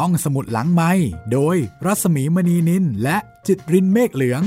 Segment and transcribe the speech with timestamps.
[0.00, 0.92] ห้องสมุดหลังไม้
[1.32, 3.16] โดยรัสมีมณีนินและ
[3.46, 4.42] จิตรินเมฆเหลือง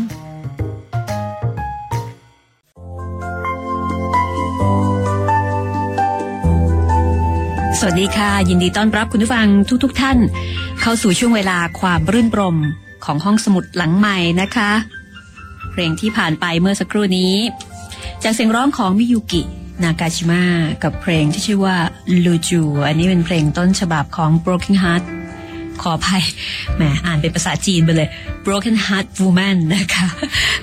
[7.79, 9.47] สวัสดีค่ะ ยินดีต้อนรับคุณผู้ฟัง
[9.83, 10.17] ทุกๆทท่าน
[10.81, 12.57] เข้าสู่ช่วงเวลาความรื่นรม
[13.05, 14.71] ของห้องสมุดหลังใหม่นะคะ
[15.71, 17.33] เพลงที่ผ่านไปเมื่อสักครู่นี้
[18.23, 19.41] จากเสียงร้องของมิยุกิ
[19.83, 20.43] นากาชิมะ
[20.83, 21.77] กับเพลงที่ชื่อว่า
[22.25, 25.05] ลูจูอันนี้เป็นเพลงต้นฉบับของ Broken Heart
[25.81, 26.23] ขออภัย
[26.75, 28.09] แหมอ่านเป็นภาษาจีนไปเลย
[28.45, 30.07] Broken Heart Woman นะคะ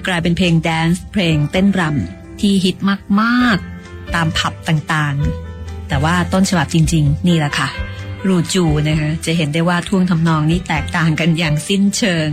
[0.07, 2.77] กลายเป็นเพลงแดนซ์เพลงเต้นรำที่ฮิต
[3.21, 7.69] มากๆ ตามผับต่างๆ แต่ว่าต้นฉบับจริง ๆ นี่แหละค่ะ
[8.29, 12.29] รูจูนะคะจะเห็นได้ว่าท่วงทำนองนี้แตกต่างกันอย่างสิ้นเชิง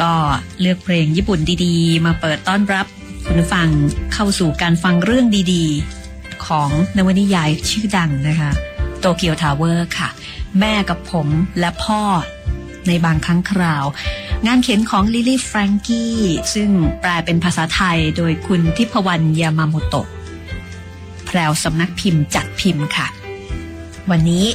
[0.00, 0.12] ก็
[0.60, 2.86] เลือกเพลงญี่ปุ่นดีๆ มาเปิดต้อนรับ
[3.26, 3.68] คุณฟัง
[4.12, 8.50] เข้าสู่การฟังเรื่องดีๆ ของนวนิยายชื่อดังนะคะ
[9.00, 10.08] โตเกียวทาวเวอร์ค่ะ
[10.60, 11.28] แม่กับผม
[11.60, 12.02] และพ่อ
[12.86, 13.84] ในบางครั้งคราว
[14.46, 16.16] งานเขียนของลิลี่แฟรงกี้
[16.54, 20.08] ซึ่งแปลเป็นภาษาไทยโดยคุณทิพวรรณยามาโมโตะ
[21.26, 23.06] แพรวสำนักพิมพ์จัดพิมพ์ค่ะ
[24.10, 24.46] วันนี้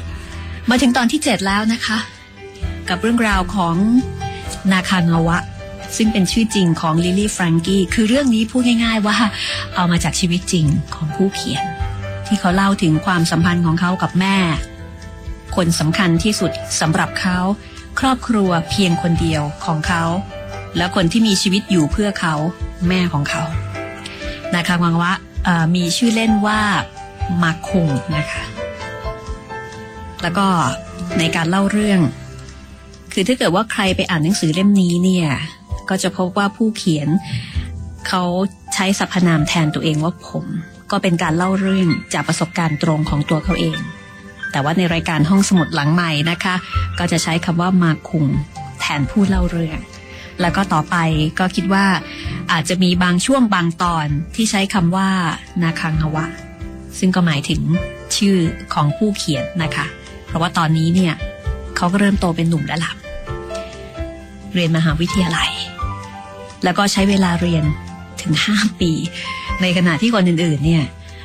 [0.70, 1.98] มาถึงตอนที่ 7 แล้วนะคะ
[2.90, 3.76] กับเรื่องราวของ
[4.72, 5.38] นาคางาวะ
[5.98, 9.18] ซึ่งเป็นชื่อจริงของลิลี่แฟรงกี้คือเรื่องนี้พูดง่ายๆว่า
[9.76, 11.64] เอามาจากชีวิตจริงของผู้เขียน
[12.34, 14.38] ที่เขาเล่าถึงความสัมพันธ์ของเขากับแม่
[15.56, 16.52] คนสำคัญที่สุด
[16.82, 17.38] สำหรับเขา
[18.00, 20.04] ครอบครัวเพียงคนเดียวของเขา
[20.78, 22.36] และคนที่มีชีวิตอยู่เพื่อเขา
[22.88, 23.44] แม่ของเขา
[24.54, 25.12] นาคางาวะ
[25.76, 26.62] มีชื่อเล่นว่า
[27.44, 27.88] มาคุง
[28.18, 28.44] นะคะ
[30.22, 30.48] แล้วก็
[31.20, 32.02] ในการเล่าเรื่อง
[33.14, 35.30] คือถ้าเกิดว่าใครไปอ่านหนังสือเล่มนี้เนี่ย
[35.90, 37.08] ก็จะพบว่าผู้เขียน
[38.08, 38.24] เขา
[38.74, 40.46] ใช้สรรพนามแทนตัวเองว่าผม
[40.92, 43.80] ก็เป็นการเล่าเรื่องจากประสบการณ์ตรงของตัวเขาเอง
[44.52, 46.56] แต่ว่าในรายการห้องสมุดหลังใหม่นะคะ
[47.00, 48.26] ก็จะใช้คำว่ามาคุง
[48.80, 49.80] แทนผู้เล่าเรื่อง
[50.42, 50.96] แล้วก็ต่อไป
[51.40, 51.86] ก็คิดว่า
[52.52, 55.10] อาจจะมีบางช่วงบางตอนที่ใช้คำว่า
[55.62, 56.26] นาคังฮวะ
[57.00, 57.62] ซึ่งก็หมายถึง
[58.18, 58.38] ชื่อ
[58.74, 59.86] ของผู้เขียนนะคะ
[60.28, 61.14] เพราะว่าตอนนี้เนี่ย
[61.76, 62.92] เขาก็เริ่มโตเป็นหนุ่มแล้วล่ะ
[64.54, 65.52] เรียนมหาวิทยาลัย
[66.64, 67.64] แล้วก็ใช้เวลาเรียน
[68.22, 68.92] ถึงห้าปี
[69.62, 70.84] ในขณะที่คนอื่นๆ เนี่ย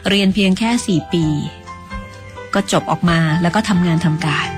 [0.08, 1.24] เรียนเพียงแค่สี่ปี
[2.54, 4.48] ก็จบออกมาแล้วก็ทำงานทำการ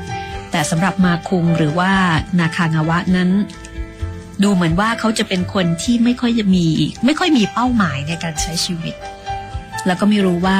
[0.50, 1.92] แต่สำหรับมาคุงหรือว่า
[2.38, 3.30] นาคางาวะนั้น
[4.42, 6.66] ดูเหมือนว่าเขาจะเป็นคนที่ไม่ค่อยจะมี
[7.04, 8.94] ไม่ค่อยมีเป้าหมายในการใช้ชีวิต
[9.86, 10.58] แล้วก็ไม่รู้ว่า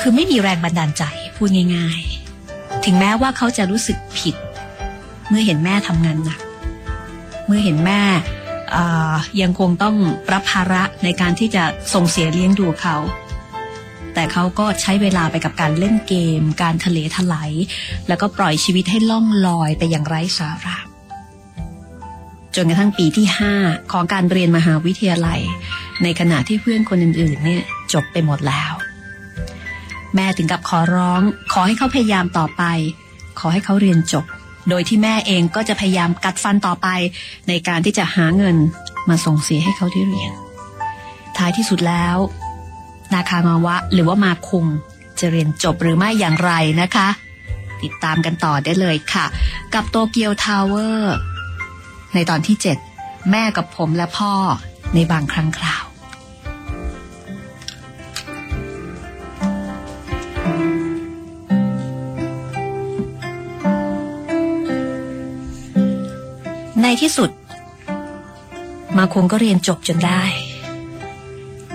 [0.00, 1.04] คือไม่มีแรงบันดาลใจ
[1.36, 2.02] พูดง่าย
[2.44, 4.36] ๆ ถึงแม้ว่าเขาจะรู้สึกผิด
[5.28, 6.40] เมื่อเห็นแม่ทำงานหนัก
[7.46, 8.00] เมื่อเห็นแม่
[9.42, 9.96] ยังคงต้อง
[10.32, 11.64] รับภาระในการที่จะ
[11.94, 12.96] ส่งเสียเลี้ยงดูเขา
[14.14, 17.52] แต่เขาก็ใช้เวลาไปกับการเล่นเกม การทะเลทลาย
[18.08, 20.78] แล้วก็ปล่อยชีวิตให้ล่องลอยไปอย่างไร้สาระ
[22.54, 23.54] จนกระทั่งปีที่ห้า
[23.92, 25.40] ของการเรียนมหาวิทยาลัย
[26.02, 28.72] ในขณะที่เพื่อนคนอื่นๆ เนี่ยจบไปหมดแล้ว
[30.14, 31.22] แม่ถึงกับขอร้อง
[31.52, 32.62] ขอให้เขาพยายามต่อไป
[33.38, 34.24] ขอให้เขาเรียนจบ
[34.68, 36.88] โดยที่แม่เองก็จะพยายามกัดฟันต่อไป
[37.48, 38.56] ในการที่จะหาเงิน
[39.08, 40.32] มาส่งเสียให้เขาได้เรียน
[41.36, 42.16] ท้ายที่สุดแล้ว
[43.12, 44.66] นาคามาวะหรือว่ามาคุง
[45.20, 47.08] จะเรียนจบหรือไม่อย่างไรนะคะ
[47.82, 49.26] ติดตามกันต่อได้เลยค่ะ
[49.74, 51.16] กับโตเกียวทาวเวอร์
[52.14, 52.56] ในตอนที่
[52.92, 54.32] 7 แม่กับผมและพ่อ
[54.94, 55.83] ในบางครั้งคราว
[66.86, 67.30] ในที่สุด
[68.96, 70.22] มาคงก็เรียนจบจนได้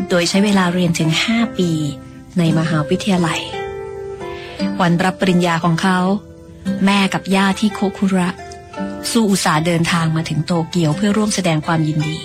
[0.10, 1.70] โดยใช้เวลาเรียนถึงห้าปี
[2.38, 3.42] ในมหาวิทยาลัย
[4.82, 6.00] วันรับปริญญาของเขา
[6.86, 8.30] แม่กับย่าที่โคคุระ
[9.12, 12.18] สู้อุตสาห์เดินทางมาถึงโตเกียวเพื่อร่วมแสดงความยินดี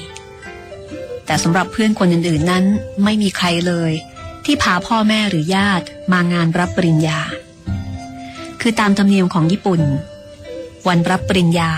[1.27, 2.65] แต่สำหรับเพื่อนคนอื่นๆนั้น
[3.05, 3.93] ไม่มีใครเลย
[4.45, 7.21] ที่พาพ่อแม่หรือญาติมางานรับปริญญา
[8.61, 9.81] คือตามธรรมเนียมของญี่ปุ่น
[10.89, 11.73] วันรับปริญญา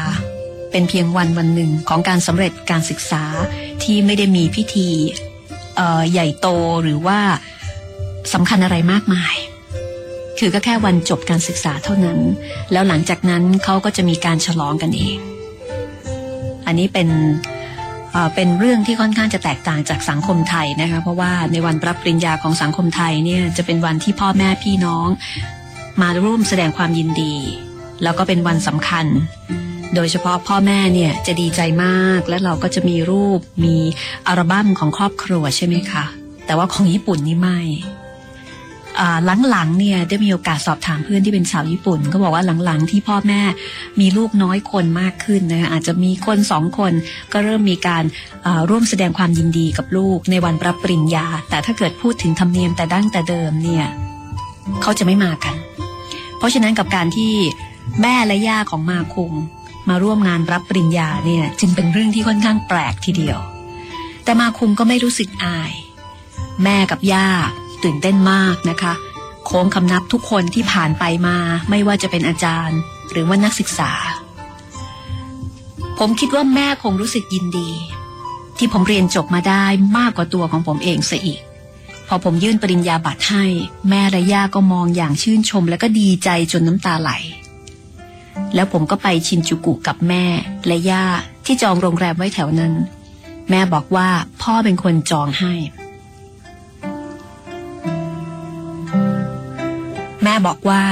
[0.70, 3.24] เป็นเพียงวันวันหนึ่งของการสำเร็จการศึกษา
[3.82, 4.88] ที่ไม่ได้มีพิธี
[6.12, 6.48] ใหญ่โต
[6.82, 7.18] หรือว่า
[8.32, 9.34] สำคัญอะไรมากมาย
[10.38, 12.18] คือก็แค่วันจบการศึกษาเท่านั้น
[12.72, 15.18] แล้วหลังจากนั้นเขาก็จะมีการฉลองกันเอง
[16.66, 17.08] อันนี้เป็น
[18.34, 25.08] เป็นเรื่องที่ค่อนข้างจะแตกต่างจากสังคมไทยนะคะเพราะว่าในวันรับปริญญาของสังคมไทยเนี่ยจะเป็นวันที่พ่อแม่พี่น้อง
[26.02, 27.34] มาร่วมแสดงความยินดี
[28.02, 29.06] แล้วก็เป็นวันสำคัญ
[29.94, 33.76] โดยเฉพาะพ่อแม่เนี่ยจะดีใจมากและเราก็จะมีรูปมี
[34.26, 36.04] อัลบั้มของครอบครัวใช่ไหมคะ
[36.46, 37.60] แต่ว่าของญี่ปุ่นนี่ไม่
[39.50, 43.42] หลังๆเนี่ยได้มีโอกาสสอบถามเพื่อนที่เป็นชาวญี่ปุ่น ก็บอกว่าหลังๆที่พ่อแม่
[44.00, 46.92] มีลูกน้อยคนมากขึ้นนะอาจจะมีคนสองคน
[47.32, 48.04] ก็เริ่มมีการ
[48.70, 53.86] ร่วมแสดงความยินดีกับลูกในวันรับปริญญา แต่ถ้าเกิดพูดถึงธรรมเนียมแต่ดั้งแต่เดิมเนี่ย
[54.82, 55.54] เขาจะไม่มากัน
[56.38, 57.32] เพราะฉะนั้นกับการที่
[58.02, 59.32] แม่และย่าของมาคุง
[59.88, 63.38] มาร่วมงานรับปริญญาเนี่ยจึงเป็นเรื่องที่ค่อนข้างแปลกทีเดียว
[64.24, 65.72] แต่มาคุงก็ไม่รู้สึกอาย
[66.62, 67.28] แม่กับย่า
[67.82, 68.94] ตื่นเต้นมากนะคะ
[69.46, 71.36] โค้งคำนับทุกคนที่ผ่านไปมา
[71.70, 72.78] ไม่ว่าจะเป็นอาจารย์
[73.10, 73.92] หรือว่านักศึกษา
[75.98, 77.70] ผมคิดว่าแม่คงรู้สึกยินดี
[78.58, 79.64] ที่ผมเรียนจบมาได้
[79.98, 81.40] มากกว่าตัวของผมเองซะอีก
[82.08, 83.44] พอผมยื่นปริญญาบัตรให้
[83.88, 87.10] แม่และย่าก็มองอย่างชื่นชม และก็ดีใจจนน้ำตาไหล
[88.54, 90.24] แล้วผมก็ไปชินจูกุกับแม่
[90.66, 91.04] และย่า
[91.44, 92.74] ที่จองโรงแรมไว้แถวนั้น
[93.50, 94.08] แม่บอกว่า
[94.42, 95.54] พ่อเป็นคนจองให้
[100.22, 100.82] แม่บอกว่า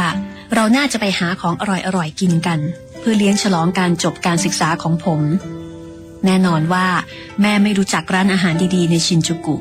[0.54, 1.62] เราน่าจะไปหาของอ
[1.96, 2.60] ร่อยๆกินกัน
[2.98, 5.20] เพื่อเลี้ยงฉลองการจบการศึกษาของผม
[6.24, 6.86] แน่นอนว่า
[7.42, 9.56] แม่ไม่รู้จักร้านอาหารดีๆ ในชินจูกุ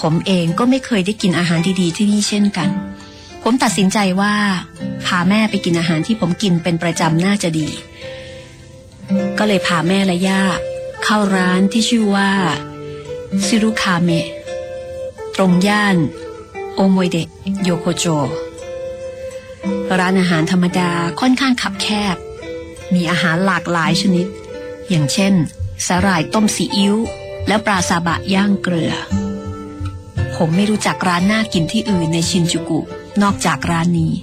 [0.00, 2.68] ผมเองก็ไม่เคยได้กินอาหารดีๆที่นี่เช่นกัน
[3.42, 4.34] ผมตัดสินใจว่า
[5.06, 7.68] พาแม่ไปกินอาหารที่ผมกินเป็นประจำน่าจะดี
[9.38, 10.42] ก็เลยพาแม่และย่า
[11.04, 12.30] เข้าร้านที่ชื่อว่า
[13.46, 14.28] ซิรุคาเมะ
[15.36, 15.96] ตรงย่าน
[16.74, 17.28] โอโมยเดะ
[17.62, 18.06] โยโกโจ
[19.98, 20.90] ร้านอาหารธรรมดา
[21.20, 22.16] ค่อนข้างขับแคบ
[22.94, 24.26] มีอาหารหลากหลายชนิด
[24.90, 25.34] อย่างเช่น
[25.86, 26.96] สาหร่ายต้มซีอิ๊ว
[27.48, 28.92] และปลาซาบะย่างเกลือ
[30.36, 32.80] ผมไม่รู้จักร้านน่ากินที่อื่นในชินจูกุ
[33.22, 34.14] นอกจากร้านนี้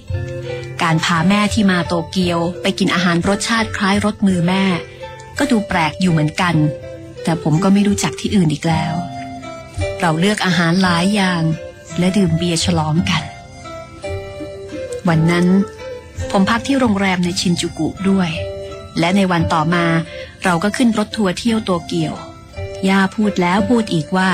[0.81, 4.63] การพาแม่ที่มาโตเกียวไปกินอาหารรสชาติคล้ายรสมือแม่
[5.37, 6.55] ก็ดูแปลกอยู่เหมือนกัน
[7.23, 8.93] แต่ผมก็ไม่รู้จักที่อื่นอีกแล้ว
[9.99, 11.41] เราเลือกอาหารหลายอย่าง
[11.99, 13.23] และดื่มเบียร์ฉลองกัน
[15.07, 15.47] วันนั้น
[16.31, 18.29] ผมพักที่โรงแรมในชินจูกุด้วย
[18.99, 19.85] และในวันต่อมา
[20.43, 22.13] เราก็ขึ้นรถทัวร์เที่ยวโตเกียว
[22.89, 24.29] ย่าพูดแล้วพูดอีกว่า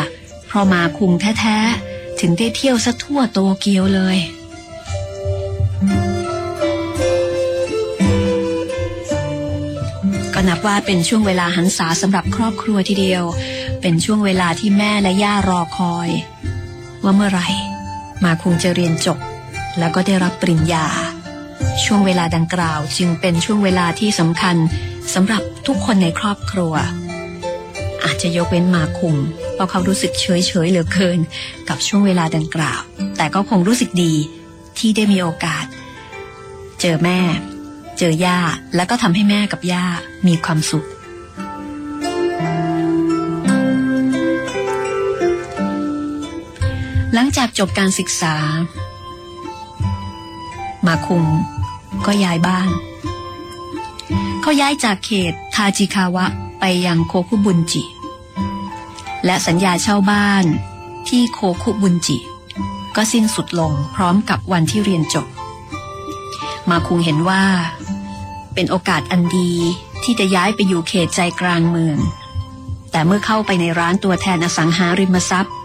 [0.47, 4.17] เพราะมาคุงแท้ๆ ถึงได้เที่ยวซะทั่วโตเกียวเลย
[10.49, 13.23] นับว่าเป็นช่วงเวลาหันษาสำหรับครอบครัวทีเดียว
[13.81, 16.09] เป็นช่วงเวลาที่แม่และย่ารอคอย
[17.03, 17.47] ว่าเมื่อไหร่
[18.23, 19.19] มาคุงจะเรียนจบ
[19.79, 20.85] แล้วก็ได้รับปริญญา
[21.83, 24.55] ช่วงเวลาดังกล่าวจึงเป็นช่วงเวลาที่สำคัญ
[25.13, 26.73] สำหรับทุกคนในครอบครัว
[28.03, 29.15] อาจจะยกเว้นมาคุม
[29.53, 31.19] เพราะเขารู้สึกเฉยเฉยเหลือเกิน
[31.69, 32.81] กับช่วงเวลาดังกล่าว
[33.17, 34.13] แต่ก็คงรู้สึกดี
[34.77, 35.65] ที่ได้มีโอกาส
[36.81, 37.19] เจอแม่
[37.97, 38.39] เจอย่า
[38.75, 39.85] แล้วก็ทำให้แม่กับย่า
[40.27, 40.85] มีความสุข
[47.13, 48.35] หลังจากจบการศึกษา
[50.87, 51.25] มาคุม
[52.05, 52.69] ก็ย้ายบ้าน
[54.41, 56.25] เขาย้ายจากเขตทาจิคาวะ
[56.59, 57.83] ไปยังโคคุบุนจิ
[59.25, 60.45] และสัญญาเช่าบ้าน
[61.09, 62.17] ที่โคคุบุนจิ
[62.95, 65.27] ก็สิ้นสุดลงพร้อมกับวันที่เรียนจบ
[66.69, 67.43] มาคุงเห็นว่า
[68.55, 69.51] เป็นโอกาสอันดี
[70.03, 71.97] ที่จะย้ายไปอยู่เขตใจกลางเมือง
[72.91, 75.55] แต่เมื่อเข้าไปในร้านตัวแทนอสังหาริมทรัพย์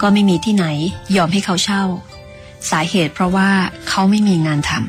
[0.00, 0.66] ก็ไม่มีที่ไหน
[1.16, 1.84] ยอมให้เขาเช่า
[2.70, 3.50] สาเหตุเพราะว่า
[3.88, 4.80] เขาไม่มีงานทำ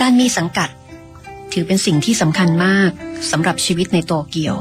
[0.00, 0.68] การมีสังกัด
[1.52, 2.90] ถือเป็นสิ่งที่สำคัญมาก
[3.30, 4.56] สำหรับชีวิตในโตเกียว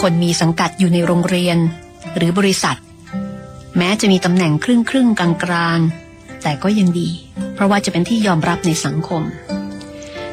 [0.00, 1.58] คนมีสังกัดอยู่ในโรงเรียน
[2.16, 2.78] หรือบริษัท
[3.76, 5.78] แม้จะมีตำแหน่งครึ่งครึ่งกลางกลาง
[6.42, 7.10] แต่ก็ยังดี
[7.54, 9.22] เพราะว่าจะเป็นที่ยอมรับในสังคม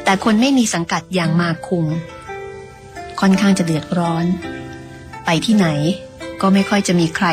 [0.04, 1.86] แต่คนไม่มีสังกัดอย่างมาคุง
[3.20, 4.24] ค่อนข้างจะเดือดร้อน
[5.24, 5.66] ไปที่ไหน
[6.40, 7.26] ก็ไม่ค่อยจะมีใคร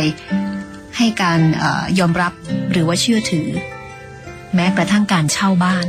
[0.97, 1.39] ให้การ
[1.99, 2.33] ยอมรับ
[2.71, 3.47] หรือว่าเชื่อถือ
[4.55, 5.87] แม้กระทั่งการเช่าบ้าน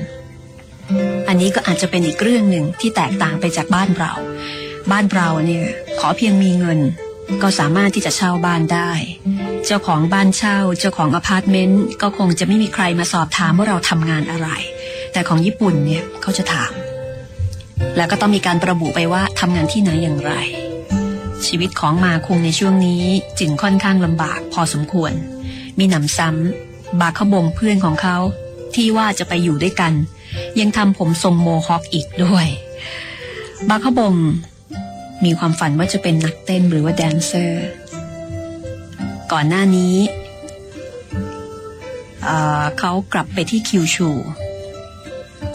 [1.29, 4.13] อันนี้ก็อาจจะเป็นอีกเรื่องหนึ่งที่แตกต่างไปจากบ้านเรา
[4.91, 5.67] บ้านเราเนี่ย
[5.99, 6.81] ขอเพียงมีเงิน
[7.43, 8.91] ก็สามารถที่จะเช่าบ้านได้
[9.67, 14.49] เจ้าของบ้านเช่า เจ้าของอพาร์ตเมนต์ก็คงจะไม่มีใครมาสอบถามว่าเราทำงานอะไร
[15.13, 16.73] แต่ของญี่ปุ่นเนี่ยเขาจะถาม
[17.97, 20.33] แล้วก็ต้องมีการระบุไปว่าทำงานที่ไหนอย่างไร
[21.47, 23.05] ชีวิตของมาคุงในช่วงนี้
[23.39, 25.13] จึงค่อนข้างลำบากพอสมควร
[25.79, 28.17] มิหนำซ้ำบาขบงเพื่อนของเขา
[28.75, 29.93] ที่ว่าจะไปอยู่ด้วยกัน
[30.61, 32.47] ยังทำผมทรงโมฮอคอีกด้วย
[33.69, 34.15] บาขบง
[35.25, 37.67] มีความฝันว่าจะเป็นนักเต้นหรือว่าแดนเซอร์
[39.33, 39.97] ก่อนหน้านี้
[42.79, 44.09] เขากลับไปที่คิวชู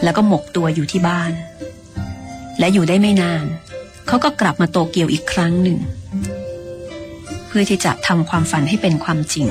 [0.02, 1.32] แล้วก็หมกตัวอยู่ที่บ้าน
[2.58, 3.44] และอยู่ได้ไม่นาน
[4.06, 5.78] เขาก็กลับมาโตเกียวอีกครั้งหนึ่ง
[7.46, 9.46] เพื่อที่จะทำความฝันให้เป็นความจริง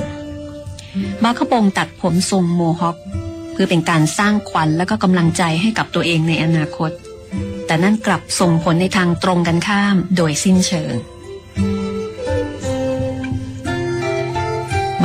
[1.22, 2.96] บาคบงตัดผมทรงโมฮอค
[3.52, 6.90] เพื่อเป็นการสร้างขวัญและก็กำลังใจให้กับตัวเองในอนาคต
[7.66, 10.94] แต่นั่นกลับส่งผลในทางตรงกันข้ามโดยสิ้นเชิง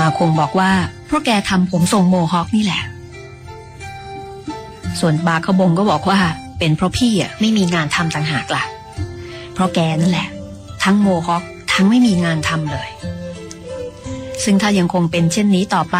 [0.05, 0.71] มาคงบอกว่า
[1.07, 2.81] เพราะแกทำผมทรงโมฮอคนี่แหละ
[4.99, 6.19] ส่วนบาคบงก็บอกว่า
[6.59, 8.63] เป็นเพราะพี่อะไม่มีงานทำต่างหากล่ะ
[9.53, 10.27] เพราะแกนั่นแหละ
[10.83, 11.43] ทั้งโมฮอค
[11.73, 12.89] ทั้งไม่มีงานทำเลย
[14.43, 15.97] ซึ่งถ้ายังคงเป็นเช่นนี้ต่อไป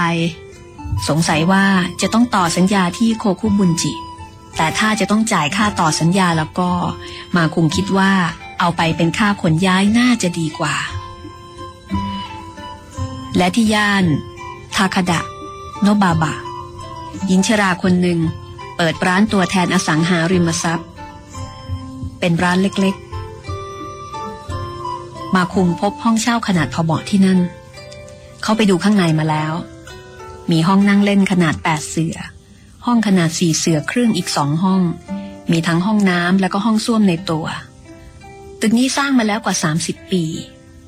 [1.09, 1.63] สงสัยว่า
[2.01, 3.93] จะต้องต่อสัญญาที่โคคุบุญจิ
[4.57, 6.69] แต่ถ้าจะต้องจ่ายค่าต่อสัญญาแล้วก็
[7.35, 8.11] มาคุงคิดว่า
[8.59, 10.75] เอาไปเป็นค่าขนย้ายน่าจะดีกว่า
[13.37, 14.05] และที่ย่าน
[14.75, 15.21] ทาคาดะ
[15.81, 16.33] โนบาบะ
[17.25, 18.19] หญิงชราคนหนึ่ง
[18.77, 20.89] เปิดร้านตัวแทนอสังหาริมทรัพย์
[22.19, 27.39] เป็นร้านเล็กๆ มาคุงพบห้องเช่าขนาดพอเหมาะที่นั่น
[28.43, 29.53] เขาไปดูข้างในมาแล้ว
[30.51, 32.17] มีห้องนั่งเล่นขนาดแปดเสือ
[32.85, 34.81] ห้องขนาดสี่เสือครึ่งอีกสองห้อง
[35.51, 37.45] มีทั้งห้องน้ำแล้วก็ห้องส้วมในตัว
[38.61, 40.23] ตึกนี้สร้างมาแล้วกว่า 30 ปี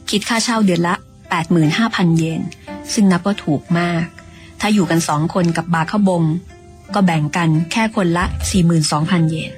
[0.09, 0.95] คิดค่าเช่าเดือนละ
[1.69, 2.41] 85,000 เยน
[2.93, 4.03] ซึ่งนับว่าถูกมาก
[4.59, 6.23] ถ้าอยู่กันสองคนกับบาเข้าบง
[6.93, 8.25] ก็แบ่งกันแค่คนละ
[8.77, 9.51] 42,000 เยน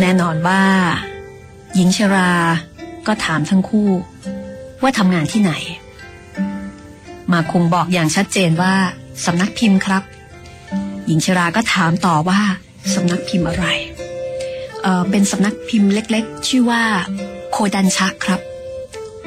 [0.00, 0.62] แน่นอนว่า
[1.74, 2.30] หญิงชรา
[3.06, 3.90] ก็ถามทั้งคู่
[4.82, 5.52] ว่าทำงานที่ไหน
[7.32, 8.74] มาคงบอกอย่างชัดเจนว่า
[9.24, 10.02] สำนักพิมพ์ครับ
[11.06, 12.40] หญิงชราก็ถามต่อว่า
[12.94, 13.66] สำนักพิมพ์อะไร
[14.82, 16.84] เออเป็นสำนักพิมพ์เล็ก ๆ ชื่อว่า
[17.56, 18.40] โคดันชะครับ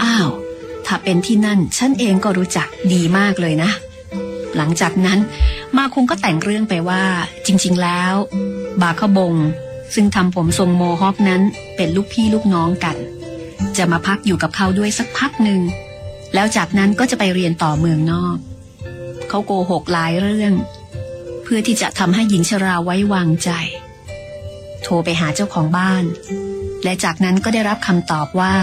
[0.04, 0.30] อ้าว
[0.86, 3.72] ถ้าเป็นที่นั่น ฉันเองก็รู้จักดีมากเลยนะ
[4.58, 5.20] หลังจากนั้น
[5.78, 7.04] มาคงก็แต่งเรื่องไปว่า
[7.46, 8.14] จริง ๆ แล้ว
[8.82, 9.36] บาคบง
[9.94, 11.42] ซึ่งทำผมทรงโมฮอคนั้น
[11.76, 12.98] เป็นลูกพี่ลูกน้องกัน
[13.78, 15.62] จะมาพักอยู่กับเขาด้วยสักพักหนึ่ง
[16.34, 18.38] แล้วจากนั้นก็จะไปเรียนต่อเมืองนอก
[19.30, 20.54] เขาโกหกหลายเรื่อง
[21.44, 23.50] เพื่อที่จะทำให้หญิงชราไว้วางใจ
[24.84, 26.04] โทรไปหาเจ้าของบ้าน
[26.88, 28.54] และจากนั้นก็ได้รับคำตอบว่า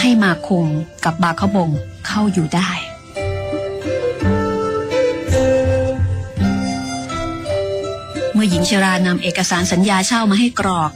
[0.00, 0.66] ให้มาคุง
[1.04, 1.70] กับบาคบง
[2.06, 2.70] เข้าอยู่ได้
[8.32, 10.92] เมื่อหญิงชรานำเอกสารสัญญาเช่ามาให้กรอก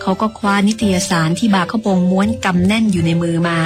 [0.00, 3.58] เขาก็คว้านิตยสารที่บาคบงม้วนกำแน่นอยู่ในมือมา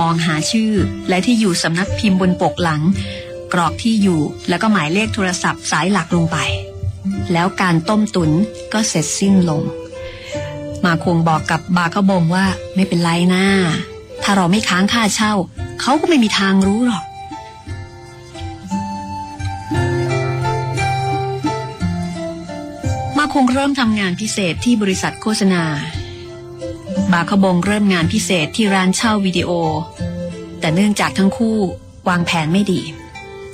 [0.00, 0.72] มองหาชื่อ
[1.08, 2.82] และที่อยู่สำนักพิมพ์บนปกหลัง
[3.52, 6.38] กรอกที่อยู่แล้วก็หมายเลขโทรศัพท์สายหลักลงไป
[7.32, 8.30] แล้วการต้มตุน
[8.72, 9.64] ก็เสร็จสิ้นลง
[10.84, 13.44] มาคงบอกกับบาคบงว่าไม่เป็นไรนะ
[14.22, 15.32] ถ้าเราไม่ค้างค่าเช่า
[15.80, 17.04] เขาก็ไม่มีทางรู้หรอก
[23.18, 25.62] มาคงเริ่มทำงานพิเศษที่บริษัทโฆษณา
[27.12, 29.50] บาคบงเริ่มงานพิเศษที่ร้านเช่าวิดีโอ
[30.60, 31.58] แต่เนื่องจากทั้งคู่
[32.08, 32.80] วางแผนไม่ดี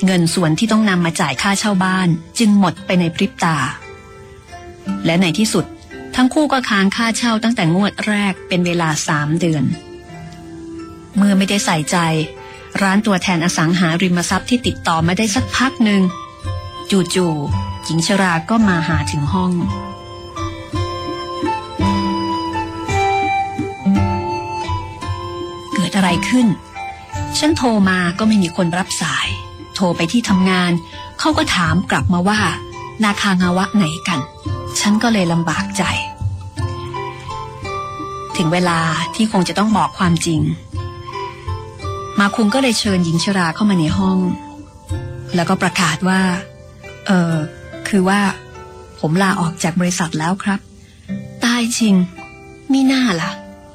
[0.05, 3.57] เงินส่วนที่ต้องนำมาจ่ายค่าเช่าบ้านจึงหมดไปในพริบตา
[5.07, 5.65] และในที่สุด
[6.17, 9.65] ทั้งคู่ก็ค้างค่าเช่าตั้งแต่งวดแรกเป็นเวลาสามเดือน
[11.17, 11.97] เมื่อไม่ได้ใส่ใจ
[12.83, 16.03] ร้านตัวแทนอสังหาริมทรัพย์ที่ติดต่อมาได้สักพักหนึ่ง
[17.15, 19.53] จู่ๆหญิงชราก็มาหาถึงห้อง
[25.75, 26.47] เกิดอะไรขึ้น
[27.39, 29.27] ฉันโทรมาก็ไม่มีคนรับสาย
[29.75, 30.73] โทรไปที่ทำงาน
[31.19, 32.41] เขาก็ถามกลับมาว่า
[33.03, 34.21] นาคางาวะไหนกัน
[34.81, 35.83] ฉันก็เลยลำบากใจ
[38.37, 38.79] ถึงเวลา
[39.15, 40.41] ที่คงจะต้องบอกความจริง
[42.21, 44.19] มาคุงก็เลยเชิญหญิงชราเข้ามาในห้อง
[45.35, 46.21] แล้วก็ประกาศว่า
[47.07, 47.35] เออ
[47.89, 48.21] คือว่า
[49.01, 50.61] ผมลาออกจากบริษัทแล้วครับ
[51.45, 51.95] ตายจริง
[52.73, 53.31] มิน่าล่ะ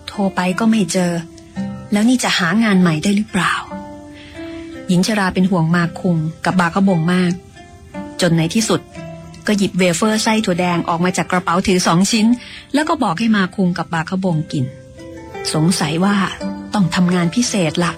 [0.07, 1.11] โทรไปก็ไม่เจอ
[1.91, 3.53] แล้วนี่จะหางานใหม่ได้หรือเปล่า
[4.87, 7.31] หญิงชราเป็นห่วงมาคุงกับบาขบงมาก
[8.21, 8.81] จนในที่สุด
[9.47, 12.25] ก็หยิบเวเฟอร์ไส้ถั่วแดงออกมาจากกระเป๋าถือสองชิ้น
[12.73, 14.65] แล้วก็บอกให้มาคุงกับบาขบงกิน
[15.53, 16.15] สงสัยว่า
[16.73, 17.91] ต้องทำงานพิเศษละ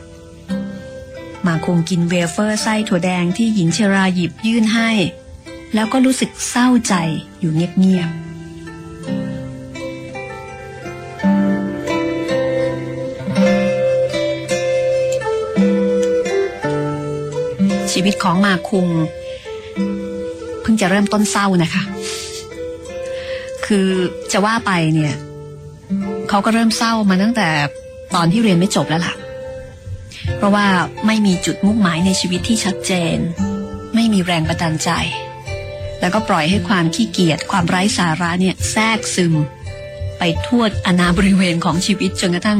[1.47, 4.89] มาคุงกินเวเฟอร์ไส้ถั่วแดงที่หญิงชราหยิบยื่นให้
[5.73, 6.93] แล้วก็รู้สึกเศร้าใจ
[7.39, 8.19] อยู่เงียบๆ
[17.91, 18.89] ชีวิตของมาคุง
[20.69, 21.83] พิ่งจะเริ่มต้นเศร้านะคะ
[23.65, 23.87] คือ
[24.31, 25.13] จะว่าไปเนี่ย
[26.29, 27.47] เขาก็เริ่มเศร้ามาตั้งแต่
[28.15, 29.15] ตอนที่เรียนไม่จบแล้วล่ะ
[30.37, 30.67] เพราะว่า
[31.07, 33.17] ไม่มีจุดมุ่งหมายในชีวิตที่ชัดเจน
[33.95, 34.89] ไม่มีแรงบันดาลใจ
[35.99, 39.33] แล้วก็ปล่อยให้ความขี้เกียจความไร้สาระเนี่ยแทรกซึม
[40.19, 42.59] ไปทั่วอนาบริเวณของชีวิตจนกระทั่ง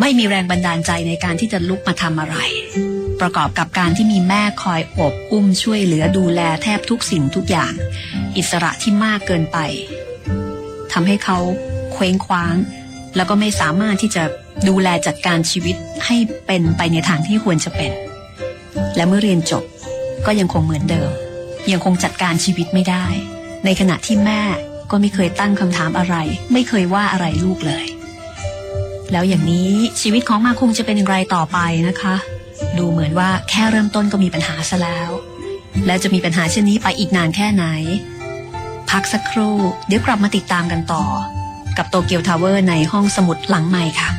[0.00, 2.36] ไม่มีแรงบันดาลใจในการที่จะลุกมาทำอะไร
[3.20, 7.72] ประกอบกับการที่มีแม่คอยอบอุ้มช่วยเหลือดูแลแทบทุกสิ่งทุกอย่าง
[8.36, 9.58] อิสระที่มากเกินไป
[10.92, 11.38] ทำให้เขา
[11.92, 12.54] เคว้งคว้าง
[13.16, 14.22] แล้วก็ไม่สามารถที่จะ
[14.68, 17.92] ดูแลจัดการชีวิตให้เป็นไปในทางที่ควรจะเป็น
[18.96, 19.64] และเมื่อเรียนจบ
[20.26, 21.10] ก็ยังคงเหมือนเดิม
[21.72, 23.04] ยังคงจัดการชีวิตไม่ได้
[23.64, 24.40] ในขณะที่แม่
[24.90, 26.16] ก็ไม่เคยตั้งคำถามอะไร
[26.52, 27.86] ไม่เคยว่าอะไรลูกเลย
[29.12, 29.70] แล้วอย่างนี้
[30.00, 31.58] ชีวิตของมาคงจะเป็นอย่างไรต่อไป
[31.88, 32.14] นะคะ
[32.80, 35.10] ดูเหมือนว่าแค่เริ่มต้นก็มีปัญหาซะแล้ว
[35.86, 37.64] และจะมีปัญหาเช่นนี้ไปอีกนานแค่ไหน
[38.90, 39.56] พักสักครู่
[39.86, 41.04] เดี๋ยวกลับมาติดตามกันต่อ
[41.76, 44.10] กับโตเกียวทาวเวอร์ในห้องสมุดหลังไมค์ค่ะ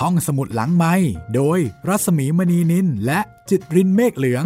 [0.00, 0.94] ห้องสมุดหลังไมค์
[1.34, 4.44] โดยรัสมีมณีนินและจิตรินเมฆเหลือง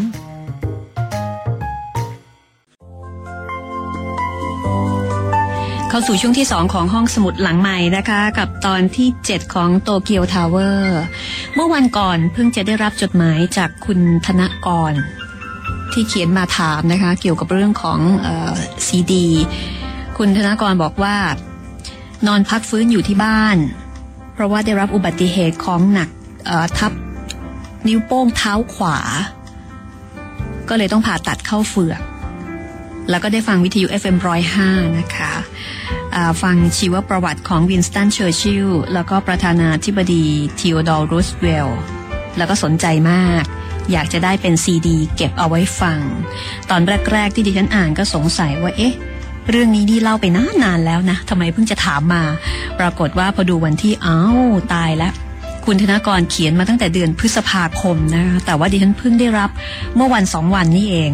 [5.98, 11.00] เข้าสู่ช่วงที่ 2 ของห้องสมุดหลังใหม่นะคะ กับตอนที่ 7 ของโตเกียวทาวเวอร์
[11.54, 14.92] เมื่อวันก่อนเพิ่งจะได้รับจดหมายจากคุณธนกร
[15.92, 17.98] ที่เขียนมาถามนะคะ เกี่ยวกับเรื่องของ
[18.86, 19.26] ซีดี
[20.18, 21.16] คุณธนกรบอกว่า
[22.26, 23.56] นอนพักฟื้นอยู่ที่บ้าน
[24.34, 26.08] เพราะว่าได้รับอุบัติเหตุของหนัก
[26.78, 26.92] ทับ
[27.86, 28.98] นิ้วโป้งเท้าขวา
[30.68, 32.02] ก็เลยต้องผ่าตัดเข้าเฟือก
[33.10, 34.56] แล้วก็ได้ฟังวิทยุ FM105
[34.98, 35.32] นะคะ
[36.42, 40.24] ฟังชีวประวัติของวินสตันเชอร์ชิลล์แล้วก็ประธานาธิบดี
[40.58, 41.80] ทีโอดอร์รูสเวลล์
[42.36, 43.44] แล้วก็สนใจมาก
[43.92, 46.00] อยากจะได้เป็นซีดี เก็บเอาไว้ฟัง
[46.70, 46.80] ตอน
[47.12, 48.94] แรก ๆ ที่ดิฉันอ่านก็สงสัยว่าเอ๊ะ
[49.50, 52.22] เรื่องนี้นี่เล่าไปนานานแล้วนะทำไมเพิ่งจะถามมา
[52.80, 55.12] ปรากฏว่าพอดูวันที่อ้าวตายแล้ว
[55.64, 59.50] คุณธนากรเขียนมาตั้งแต่เดือนพฤษภาคมนะคะแต่ว่าดิฉันเพิ่งได้รับ
[59.96, 61.10] เมื่อวันสองวันนี้เอง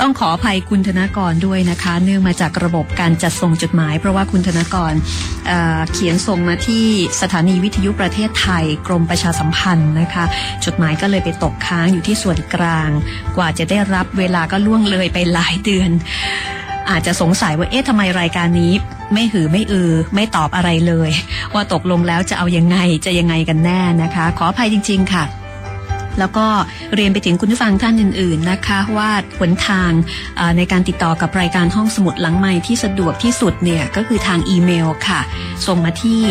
[0.00, 4.92] ต้องขออภัยคุณธนากรด้วยนะคะ เนื่องมาจากระบบการจัดส่งจดหมาย เพราะว่าคุณธนากร
[5.46, 6.86] เเขียนส่งมาที่
[7.20, 10.24] สถานีวิทยุประเทศไทย กรมประชาสัมพันธ์นะคะ
[10.64, 12.90] จดหมายก็เลยไปตกค้างอยู่ที่ส่วนกลาง
[13.36, 15.90] กว่าจะได้รับเวลาก็ล่วงเลยไปหลายเดือน
[16.90, 18.72] อาจจะสงสัยว่าเอ๊ะทำไมรายการนี้
[19.12, 21.10] ไม่หือไม่อือ ไม่ตอบอะไรเลย
[21.54, 22.76] ว่าตกลงแล้วจะเอายังไง
[23.06, 25.24] จะยังไงกันแน่นะคะ ขออภัยจริง ๆ ค่ะ
[26.18, 26.46] แล้วก็
[26.94, 29.90] เรียนไปถึงคุณผู้ฟังท่านอื่น ๆนะคะว่าหนทาง
[30.56, 35.20] ในการติดต่อกับรายการห้องสมุดหลังใหม่ที่สะดวกที่สุดเนี่ยก็คือทางอีเมลค่ะ
[35.66, 36.22] ส่งมาที่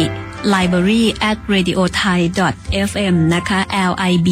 [0.53, 2.19] library at radio thai
[2.89, 3.59] fm นะคะ
[3.91, 4.29] l i b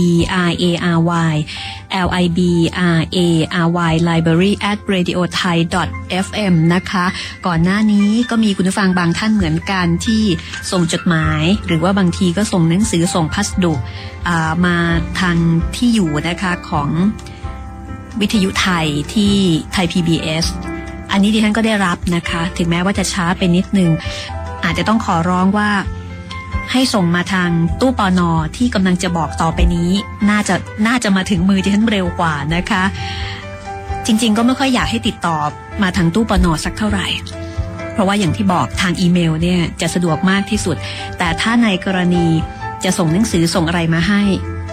[0.47, 0.65] r a
[0.97, 0.99] r
[1.31, 1.33] y
[2.05, 2.39] l i b
[2.97, 3.19] r a
[3.65, 5.57] r y library at radio thai
[6.25, 7.05] fm นะคะ
[7.47, 10.23] ก่อนหน้านี้ก็มีคุณผู้ฟังบางท่านเหมือนกันที่
[10.71, 13.73] ส่งจดหมาย หรือว่าบางทีก็ส่งหนังสือส่งพัสดุ
[14.65, 14.77] มา
[15.19, 15.37] ทาง
[15.75, 16.89] ที่อยู่นะคะของ
[18.21, 19.33] วิทยุไทยที่
[19.73, 20.45] ไทย PBS
[21.11, 23.89] อันนี้ดิฉันก็ได้รับนะคะ ถึงแม้ว่าจะช้าไปนิดนึง
[24.63, 25.69] อาจจะต้องขอร้องว่า
[26.71, 27.49] ให้ส่งมาทาง
[27.81, 29.89] ตู้ปอนอที่กำลังจะบอกต่อไปนี้
[30.29, 30.55] น่าจะ
[30.87, 32.83] น่าจะมาถึงมือดิฉันเร็วกว่านะคะ
[34.05, 35.37] จริง ๆ ก็ไม่ค่อยอยากให้ติดต่อ
[35.81, 37.07] มาทางตู้ปอนอสักเท่าไหร่
[37.93, 40.75] เพราะว่าอย่างที่บอกทางอีเมลเนี่ยจะสะดวกมากที่สุด
[41.17, 42.27] แต่ถ้าในกรณี
[42.83, 44.21] จะส่งหนังสือส่งอะไรมาให้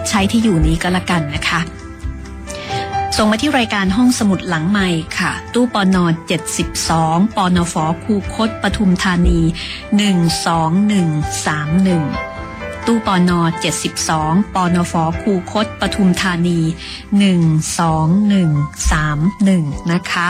[0.08, 1.60] ใช้ที่อยู่นี้ก็แล้วกันนะคะ
[3.16, 6.04] ส่งมาที่รายการห้องสมุดหลังใหม่ค่ะ ตู้ปอนอ
[6.70, 9.38] 72ปอนฟคูคตปทุมธานี
[10.12, 13.40] 12131 ตู้ปอนอ
[13.98, 16.58] 72ปอนฟคูคตปทุมธานี
[19.00, 20.28] 12131 นะคะ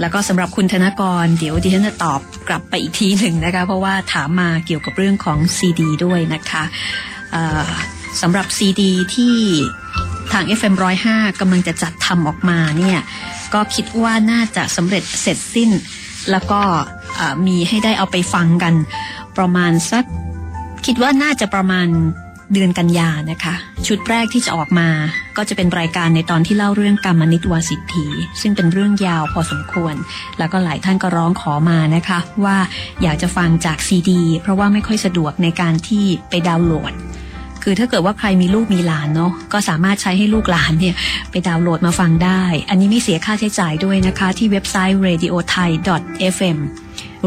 [0.00, 6.64] แล้วก็สำหรับคุณธนกร เดี๋ยวดิฉันจะตอบกลับไปอีกทีหนึ่งนะคะ เพราะว่าถามมาเกี่ยวกับเรื่องของซีดีด้วยนะคะ
[8.20, 9.36] สำหรับซีดีที่
[10.32, 11.06] ทาง FM105
[11.40, 12.98] กำลังจะจัดทำออกมาเนี่ย
[13.54, 15.70] ก็คิดว่าน่าจะสำเร็จเสร็จสิ้น
[16.30, 16.60] แล้วก็
[17.46, 18.74] มีให้ได้เอาไปฟังกัน
[19.38, 20.04] ประมาณสัก
[20.86, 21.88] คิดว่าน่าจะประมาณ
[22.52, 23.54] เดือนกันยานะคะ
[23.86, 24.88] ชุดแรกที่จะออกมา
[25.36, 28.06] ก็จะเป็นรายการในตอนที่เล่าเรื่องกรรมนิตวสิทธี
[28.40, 29.94] ซึ่งเป็นเรื่องยาวพอสมควร
[30.38, 32.56] แล้วก็หลายท่านก็ร้องขอมานะคะ ว่า
[33.02, 36.92] อยากจะฟังจากซีดี เพราะว่าไม่ค่อยสะดวกในการที่ไปดาวน์โหลด
[37.68, 40.94] คือถ้าเกิดว่าใครมีลูกมีหลานเนาะก็สามารถใช้ให้ลูกหลานเนี่ย
[41.30, 45.70] ไปดาวน์โหลดมาฟังได้ อันนี้ไม่เสียค่าใช้จ่ายด้วยนะคะที่เว็บไซต์ radio thai
[46.34, 46.58] fm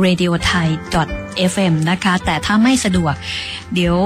[0.05, 0.67] radio thai
[1.51, 3.13] fm นะคะ แต่ถ้าไม่สะดวก
[3.73, 3.97] เดี๋ยว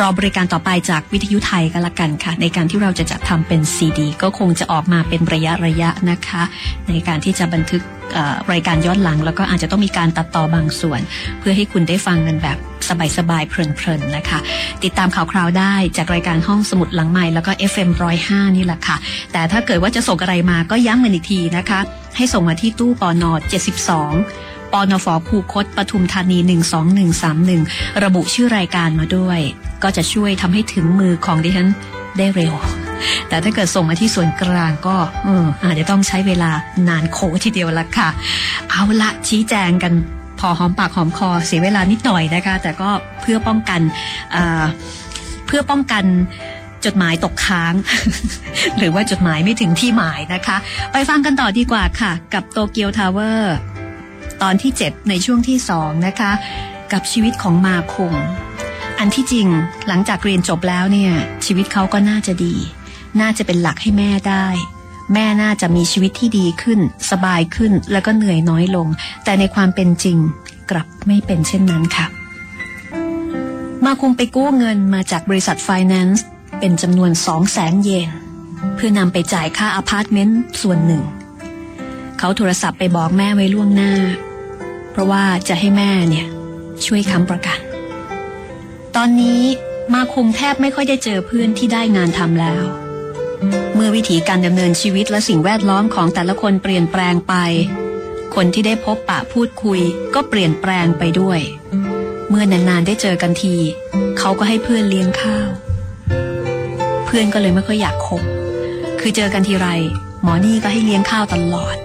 [0.00, 6.42] รอบริการต่อไปจากวิทยุไทยก็แล้วกันค่ะ ในการที่เราจะจัดทำเป็นซีดี ก็คงจะออกมาเป็นระยะระยะนะคะ
[6.88, 7.82] ในการที่จะบันทึก
[8.52, 11.00] รายการย้อนหลัง แล้วก็อาจจะต้องมีการตัดต่อบางส่วน
[11.38, 12.58] เพื่อให้คุณได้ฟังกันแบบ
[13.18, 13.54] สบายๆเพ
[13.84, 14.38] ลินๆนะคะ
[14.84, 17.90] ติดตามข่าวคราวได้จากรายการห้องสมุดหลังใหม่แล้วก็ FM
[18.24, 18.96] 105นี่แหละค่ะ
[19.32, 21.80] แต่ถ้าเกิดว่าจะส่งอะไรมาก็ย้ำกันอีกทีนะคะ
[22.16, 23.32] ให้ส่งมาที่ตู้ปอนอ
[23.98, 26.38] 72 ปอนฟคูคตปทุมธานี
[27.20, 29.40] 12131 ระบุชื่อรายการมาด้วย
[29.82, 31.68] ก็จะช่วยทำให้ถึงมือของดิฉัน
[32.18, 32.54] ได้เร็ว
[33.28, 36.50] แต่ถ้าเกิดส่งมาที่ส่วนกลางก็อออาจจะต้องใช้เวลา
[36.88, 38.08] นานโคทีเดียวละค่ะ
[38.70, 39.92] เอาละชี้แจงกัน
[40.40, 42.90] พอหอมปากหอมคอเสียเวลานิดหน่อยนะคะ แต่ก็
[43.22, 43.80] เพื่อป้องกัน
[45.46, 46.04] เพื่อป้องกัน
[46.84, 47.74] จดหมายตกค้าง
[48.78, 50.56] หรือว่าจดหมายไม่ถึงที่หมายนะคะ
[50.92, 53.56] ไปฟังกันต่อดีกว่าค่ะ กับโตเกียวทาวเวอร์
[54.44, 56.32] ตอนที่ 7 ในช่วงที่2นะคะ
[56.92, 58.14] กับชีวิตของมาคง
[58.98, 59.48] อันที่จริง
[59.88, 61.12] หลังจากเรียนจบแล้วเนี่ย
[61.46, 62.54] ชีวิตเขาก็น่าจะดี
[63.20, 64.46] น่าจะเป็นหลักให้แม่ได้
[65.12, 66.80] แม่น่าจะมีชีวิตที่ดีขึ้น
[67.10, 68.88] สบายขึ้นแล้วก็เหนื่อยน้อยลง
[69.24, 70.18] แต่ในความเป็นจริง
[70.70, 72.06] กลับไม่เป็นเช่นนั้นค่ะ
[73.84, 76.24] มาคุงไปกู้เงินมาจากบริษัทไฟแนนซ์
[76.58, 78.10] เป็นจำนวนสองแสนเยน
[78.74, 81.04] เพื่อนำไปจ่ายค่าอพาร์ตเมนต์ส่วนหนึ่ง
[82.18, 83.92] เขาโทรศัพท์ไปบอกแม่ไว้ล่วงหน้า
[84.94, 86.26] เพราะว่าจะให้แม่เนี่ย
[86.86, 87.60] ช่วยค้ำประกัน
[88.96, 89.42] ตอนนี้
[89.94, 92.62] มาคุงแทบไม่ค่อยได้เจอเพื่อนที่ได้งานทำแล้ว
[93.74, 97.34] เมื่อวิถีการดำเนินชีวิตและสิ่งแวดล้อมของแต่ละคนเปลี่ยนแปลงไป
[98.34, 99.80] คนที่ได้พบปะพูดคุย
[100.14, 101.40] ก็เปลี่ยนแปลงไปด้วย
[102.28, 103.54] เมื่อนานๆได้เจอกันที
[104.18, 105.48] เขาก็ให้เพื่อนเลี้ยงข้าว
[107.06, 108.22] เพื่อนก็เลยไม่ค่อยอยากคบ
[109.00, 109.68] คือเจอกันทีไร
[110.22, 111.76] หมอนี่ก็ให้เลี้ยงข้าวตลอด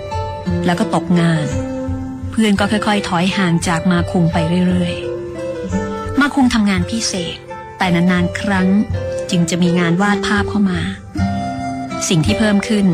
[0.65, 1.47] แล้วก็ตกงาน
[2.41, 7.37] พื่อนก็ค่อยๆ ถอยห่างจากมาคุงไปเรื่อยๆ มาคุงทำงานพิเศษ
[7.77, 8.67] แต่นานๆ ครั้ง
[9.29, 10.79] จึงจะมีงานวาดภาพเข้ามา
[12.09, 12.85] สิ่งที่เพิ่มขึ้น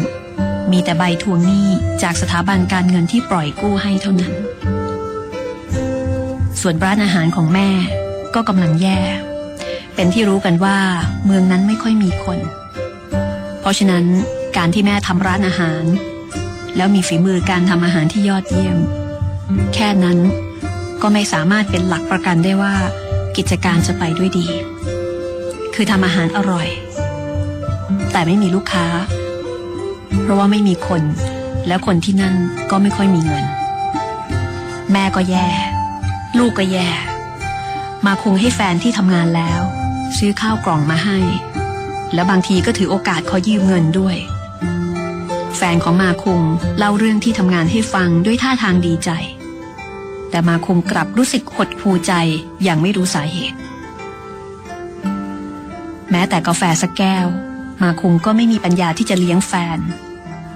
[0.71, 1.67] มีแต่ใบทวงหนี้
[2.03, 4.33] จากสถาบันการเงินที่ปล่อยกู้ให้เท่านั้น
[6.61, 7.69] ส่วนร้านอาหารของแม่
[8.35, 8.99] ก็กำลังแย่
[9.95, 10.77] เป็นที่รู้กันว่า
[11.25, 12.39] เมืองนั้นไม่ค่อยมีคน
[13.59, 14.05] เพราะฉะนั้น
[14.57, 15.83] การที่แม่ทำร้านอาหาร
[16.77, 18.79] แล้วมีฝีมือการทำอาหารที่ยอดเยี่ยม
[19.73, 20.17] แค่นั้น
[21.01, 22.75] ก็ไม่สามารถเป็นหลักประกันได้ว่า
[23.37, 24.47] กิจการจะไปด้วยดี
[25.73, 26.67] คือทำอาหารอร่อย
[28.11, 28.85] แต่ไม่มีลูกค้า
[30.21, 31.03] เพราะว่าไม่มีคน
[31.67, 32.35] แล้วคนที่นั่น
[32.71, 33.45] ก็ไม่ค่อยมีเงิน
[34.91, 35.47] แม่ก็แย่
[36.37, 36.89] ลูกก็แย่
[38.05, 39.61] มาคงให้แฟนที่ทำงานแล้ว
[40.17, 41.19] ซื้อข้าวกล่องมาให้
[42.13, 44.17] แล้วบางทีก็ถือโอกาสขอยืมเงินด้วย
[45.57, 46.41] แฟนของมาคุง
[46.77, 49.09] เล่าเรื่องที่ทำงานให้ฟังด้วยท่าทางดีใจ
[50.35, 52.13] แต่มาคุงกลับรู้สึกหดหูใจ
[52.63, 53.57] อย่างไม่รู้สาเหตุ
[56.11, 57.27] แม้แต่กาแฟสักแก้ว
[57.81, 59.79] มาคุงก็ไม่มีปัญญาที่จะเลี้ยงแฟน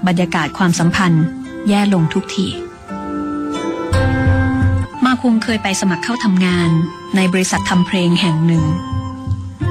[0.06, 1.24] บรรยากาศความสัมพันธ์
[1.68, 2.48] แย่ลงทุกที
[5.04, 6.70] มาคุงเคยไปสมัครเข้าทำงาน
[7.16, 8.64] ในบริษัททำเพลงแห่งหนึ่ง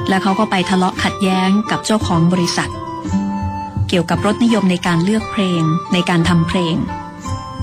[0.08, 2.70] และเขาก็ไปทะเลาะขัดแย้งกับเจ้าของบริษัท
[3.88, 6.76] เกี่ยวกับรสนิยมในการเลือกเพลงในการทำเพลง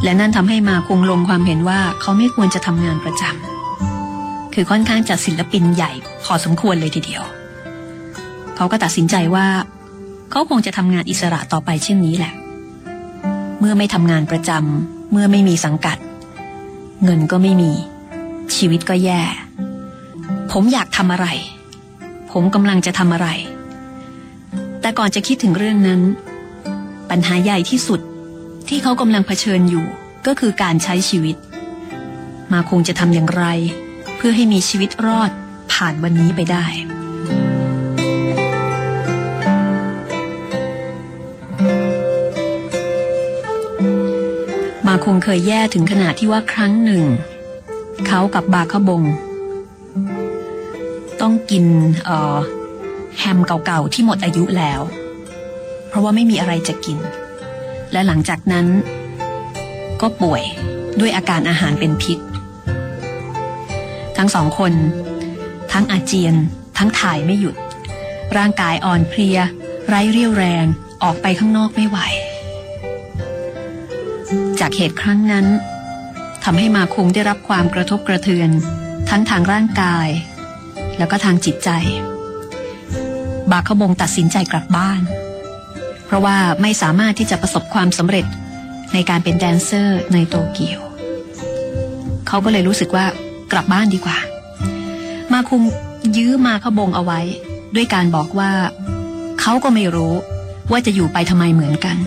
[0.03, 5.91] และนั่นทำให้มาคงลงความเห็นว่าเขาไม่ควรจะทำงานประจำคือค่อนข้างจัดศิลปินใหญ่
[6.25, 7.23] พอสมควรเลยทีเดียว
[8.55, 9.47] เขาก็ตัดสินใจว่า
[10.31, 12.33] เขาคงจะทำงานอิสระต่อไปเช่นนี้แหละ
[13.59, 15.97] เมื่อไม่ทำงานประจำเมื่อไม่มีสังกัด
[17.03, 17.71] เงินก็ไม่มี
[18.55, 19.21] ชีวิตก็แย่
[20.51, 21.27] ผมอยากทำอะไร
[22.31, 23.27] ผมกำลังจะทำอะไร
[24.81, 26.01] แต่ก่อนจะคิดถึงเรื่องนั้น
[27.09, 28.01] ปัญหาใหญ่ที่สุด
[28.69, 29.85] ที่เขากำลังเผชิญอยู่
[30.27, 31.35] ก็คือการใช้ชีวิต
[32.53, 33.45] มาคงจะทำอย่างไร
[34.15, 35.31] เพื่อให้มีชีวิตรอด
[35.73, 36.65] ผ่านวันนี้ไปได้
[44.87, 47.03] มาคงเคยแย่ถึงขนาดที่ว่าครั้งหนึ่ง
[48.07, 49.03] เขากับบาขบง
[51.21, 51.65] ต้องกิน
[53.19, 54.81] แฮมเก่าๆที่หมดอายุแล้ว
[55.87, 56.97] เพราะว่าไม่มีอะไรจะกิน
[57.91, 58.67] และหลังจากนั้น
[60.01, 60.43] ก็ป่วย
[60.99, 62.19] ด้วยอาการอาหารเป็นพิษ
[64.17, 64.73] ทั้งสองคน
[65.71, 66.35] ทั้งอาเจียน
[66.77, 67.55] ทั้งถ่ายไม่หยุด
[68.37, 69.37] ร่างกายอ่อนเพลีย
[69.87, 70.65] ไร้เรี่ยวแรง
[71.03, 71.97] ออกไปข้างนอกไม่ไหว
[74.59, 75.45] จากเหตุครั้งนั้น
[76.43, 78.49] ทำให้มาคุงได้รับความกระทบกระเทือน
[79.09, 80.07] ทั้งทางร่างกาย
[80.97, 81.69] แล้วก็ทางจิตใจ
[83.51, 85.01] บาคบงตัดสินใจกลับบ้าน
[86.07, 88.25] เพราะว่าไม่สามารถที่จะประสบความสำเร็จ
[88.93, 90.79] ในการเป็นแดนเซอร์ในโตเกียว
[92.27, 93.05] เขาก็เลยรู้สึกว่า
[93.51, 94.17] กลับบ้านดีกว่า
[95.33, 95.61] มาคุง
[96.17, 97.19] ยื้อมาขบงเอาไว้
[97.75, 98.51] ด้วยการบอกว่า
[99.41, 100.13] เขาก็ไม่รู้
[100.71, 101.97] ว่าจะอยู่ไปทำไมเหมือนกัน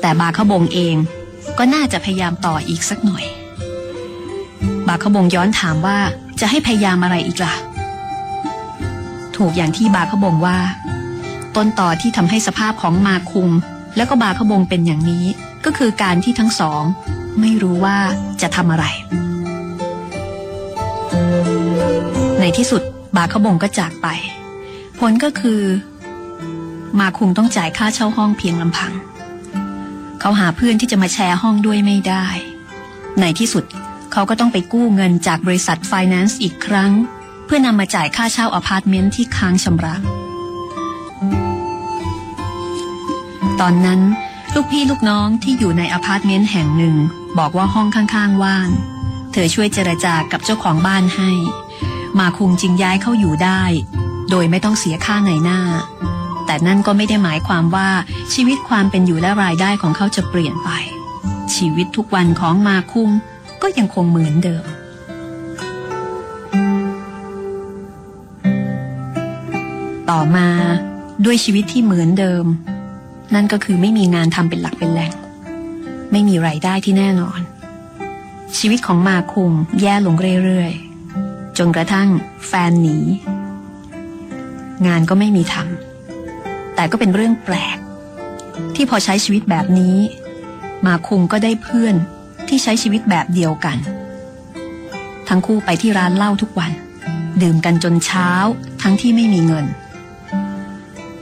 [0.00, 0.96] แต่บาขบงเอง
[1.58, 3.24] ก็น่าจะพยายามต่ออีกสักหน่อย
[4.88, 5.98] บาขบงย้อนถามว่า
[6.40, 7.54] จะให้พยายามอะไรอีกล่ะ
[9.36, 10.56] ถูกอย่างที่บาขบงว่า
[11.58, 13.50] ต้นต่อที่ทำให้สภาพของมาคุง
[13.96, 15.24] แล้วก็บาขบงเป็นอย่างนี้
[15.64, 16.82] ก็คือการที่ทั้งสอง
[17.40, 17.96] ไม่รู้ว่า
[18.42, 18.84] จะทำอะไร
[22.40, 22.82] ในที่สุด
[23.16, 24.06] บาขบงก็จากไป
[24.98, 25.60] ผลก็คือ
[27.00, 28.92] มาคุงต้องจ่ายค่าเช่าห้องเพียงลำพัง
[30.20, 32.26] เขาหาเพื่อนที่จะมาแชร์ห้องด้วยไม่ได้
[33.20, 33.64] ในที่สุด
[34.12, 36.92] เขาก็ต้องไปกู้เงินจากบริษัทไฟแนนซ์อีกครั้ง
[37.46, 39.96] เพื่อนำมาจ่ายค่าเช่าอพาร์ตเมนต์ที่ค้างชำระ
[43.60, 44.00] ตอนนั้น
[44.54, 46.96] ลูกพี่ลูกน้องที่อยู่ในอพาร์ตเมนต์แห่งหนึ่ง
[47.38, 48.68] บอกว่าห้องข้างๆว่าง
[49.32, 51.30] เธอช่วยเจรจากับเจ้าของบ้านให้
[52.18, 53.62] มาคุงจึงย้ายเข้าอยู่ได้
[54.30, 55.60] โดยไม่ต้องเสียค่าในหน้า
[56.46, 57.90] แต่นั่นก็ไม่ได้หมายความว่า
[58.34, 60.70] ชีวิตความเป็นอยู่และรายได้ของเขาจะเปลี่ยนไป
[61.54, 63.10] ชีวิตทุกวันของมาคุง
[63.62, 64.64] ก็ยังคงเหมือนเดิม
[70.10, 70.48] ต่อมา
[71.24, 72.44] ด้วยชีวิตที่เหมือนเดิม
[73.34, 75.12] นั่นก็คือไม่มีงานทำเป็นหลักเป็นแหล่ง
[76.12, 77.40] ไม่มีไรายได้ที่แน่นอน
[78.58, 82.08] ชีวิตของมาคุงแย่ลงเรื่อยๆ จนกระทั่ง
[82.46, 82.98] แฟนหนี
[84.86, 87.78] งานก็ไม่มีทำแต่ก็เป็นเรื่องแปลก
[88.74, 89.96] ที่พอใช้ชีวิตแบบนี้
[90.86, 91.94] มาคุงก็ได้เพื่อน
[92.48, 93.76] ที่ใช้ชีวิตแบบเดียวกัน
[95.28, 96.72] ทั้งคู่ไปที่ร้านเหล้าทุกวัน
[97.42, 98.30] ดื่มกันจนเช้า
[98.82, 99.66] ทั้งที่ไม่มีเงิน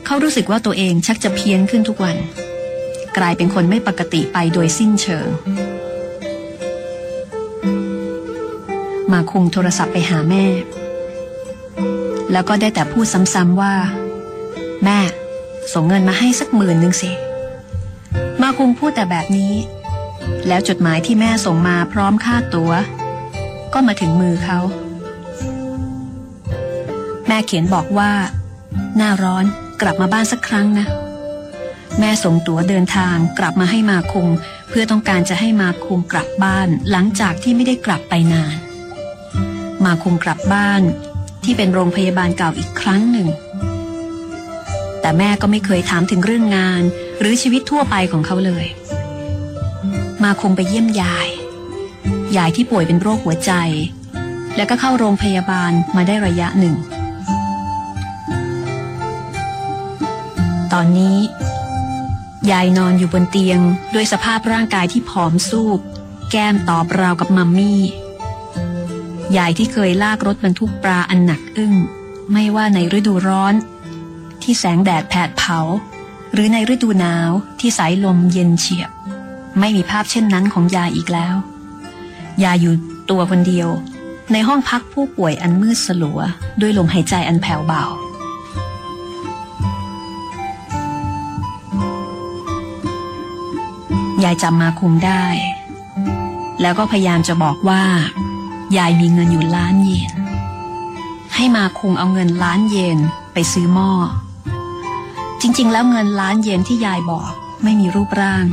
[0.07, 2.17] เขารู้สึกว่าตัวเองชักจะเพี้ยนขึ้นทุกวัน
[3.17, 5.29] กลายเป็นคนไม่ปกติไปโดยสิ้นเชิง
[9.13, 10.45] มาคุงโทรศัพท์ไปหาแม่
[12.33, 13.75] แล้วก็ได้แต่พูดซ้ำๆว่า
[14.85, 14.99] แม่
[15.73, 17.11] ส่งเงินมาให้สักหมื่นหนึ่งสิ
[18.43, 19.53] มาคุงพูดแต่แบบนี้
[20.49, 22.71] แล้วจดหมายที่แม่ส่งมาพร้อมค่าตัว
[23.73, 24.59] ก็มาถึงมือเขา
[27.29, 28.11] แม่เขียนบอกว่า
[28.97, 29.45] หน้าร้อน
[29.81, 30.87] กลับมาบ้านสักครั้งนะ
[31.99, 34.29] แม่ส่งตั๋วเดินทางกลับมาให้มาคุง
[34.69, 38.57] เพื่อต้องการจะให้มาคุงกลับบ้านหลังจากที่ไม่ได้กลับไปนาน
[39.85, 40.83] มาคุงกลับบ้าน
[41.45, 43.29] ที่เป็นโรงพยาบาลเก่าอีกครั้งหนึ่ง
[45.01, 46.83] แต่แม่ก็ไม่เคยถามถึงเรื่องงาน
[47.21, 48.67] หรือชีวิตทั่วไปของเขาเลย
[50.25, 51.29] มาคงไปเยี่ยมยาย
[52.37, 53.53] ยายที่ป่วยเป็นโรคหัวใจ
[54.57, 56.75] แล้วก็เข้าโรงพยาบาลมาได้ระยะหนึ่ง
[60.79, 61.19] ตอนนี้
[62.51, 63.61] ยายนอนอยู่บนเตียง
[63.95, 65.81] ด้วยสภาพร่างกายที่ผอมซูบ
[66.31, 67.83] แก้มตอบราวกับมัมมี่
[69.37, 71.75] ยายที่เคยลากรถบรรทุกปลาอันหนักอึ้ง
[72.33, 73.55] ไม่ว่าในฤดูร้อน
[74.43, 75.61] ที่แสงแดดแผดเผา
[76.33, 78.91] หรือในฤดูหนาวที่สายลมเย็นเฉียบ
[79.59, 81.37] ไม่มีภาพเช่นนั้นของยายอีกแล้ว
[82.45, 82.75] ยายอยู่
[83.11, 83.69] ตัวคนเดียว
[84.33, 86.21] ในห้องพักผู้ป่วยอันมืดสลัว
[86.61, 87.85] ด้วยลมหายใจอันแผ่วเบา
[94.27, 95.25] ยายจำมาคุมได้
[96.61, 97.83] แล้วก็พยายามจะบอกว่า
[98.77, 100.15] ยายมีเงินอยู่ล้านเยน
[101.35, 102.99] ให้มาคุงเอาเงินล้านเยน
[103.33, 103.91] ไปซื้อหม้อ
[105.41, 107.31] จริง ๆ แล้วเงินล้านเยนที่ยายบอก
[107.63, 108.45] ไม่มีรูปร่าง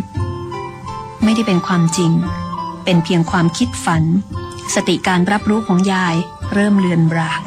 [1.24, 2.12] ไม่ได้เป็นความจริง
[2.84, 4.04] เป็นเพียงความคิดฝัน
[4.76, 6.16] สติการรับรู้ของยาย
[6.54, 7.42] เริ่มเลือนราง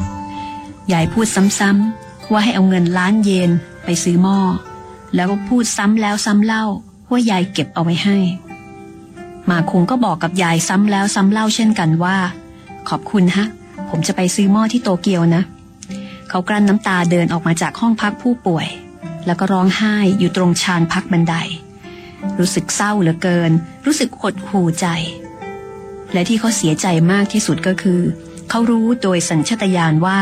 [0.92, 1.26] ยายพูด
[1.58, 3.50] ซ้ำๆว่าให้เอาเงินล้านเยน
[3.84, 4.38] ไปซื้อหม้อ
[5.14, 6.64] แล้วก็พูดซ้ำแล้วซ้ำเล่า
[7.10, 8.18] ว่ายายเก็บเอาไว้ให้
[9.50, 12.16] มาคงก็บอกกับยายซ้ำแล้วซ้ำเล่าเช่นกันว่า
[12.88, 13.46] ขอบคุณฮะ
[13.90, 15.42] ผมจะไปซื้อหม้อที่โตเกียวนะ
[16.28, 18.66] เขากลั้นน้ำตาเดินออกมาจากห้องพักผู้ป่วย
[19.26, 21.34] แล้วก็ร้องไห้อยู่ตรงชานพักบันได
[22.38, 23.50] รู้สึกเศร้าเหลือเกิน
[23.86, 24.86] รู้สึกหดหู่ใจ
[26.12, 28.00] และที่เขาเสียใจมากที่สุดก็คือ
[28.50, 30.20] เขารู้โดยสัญชตาตญาณว่า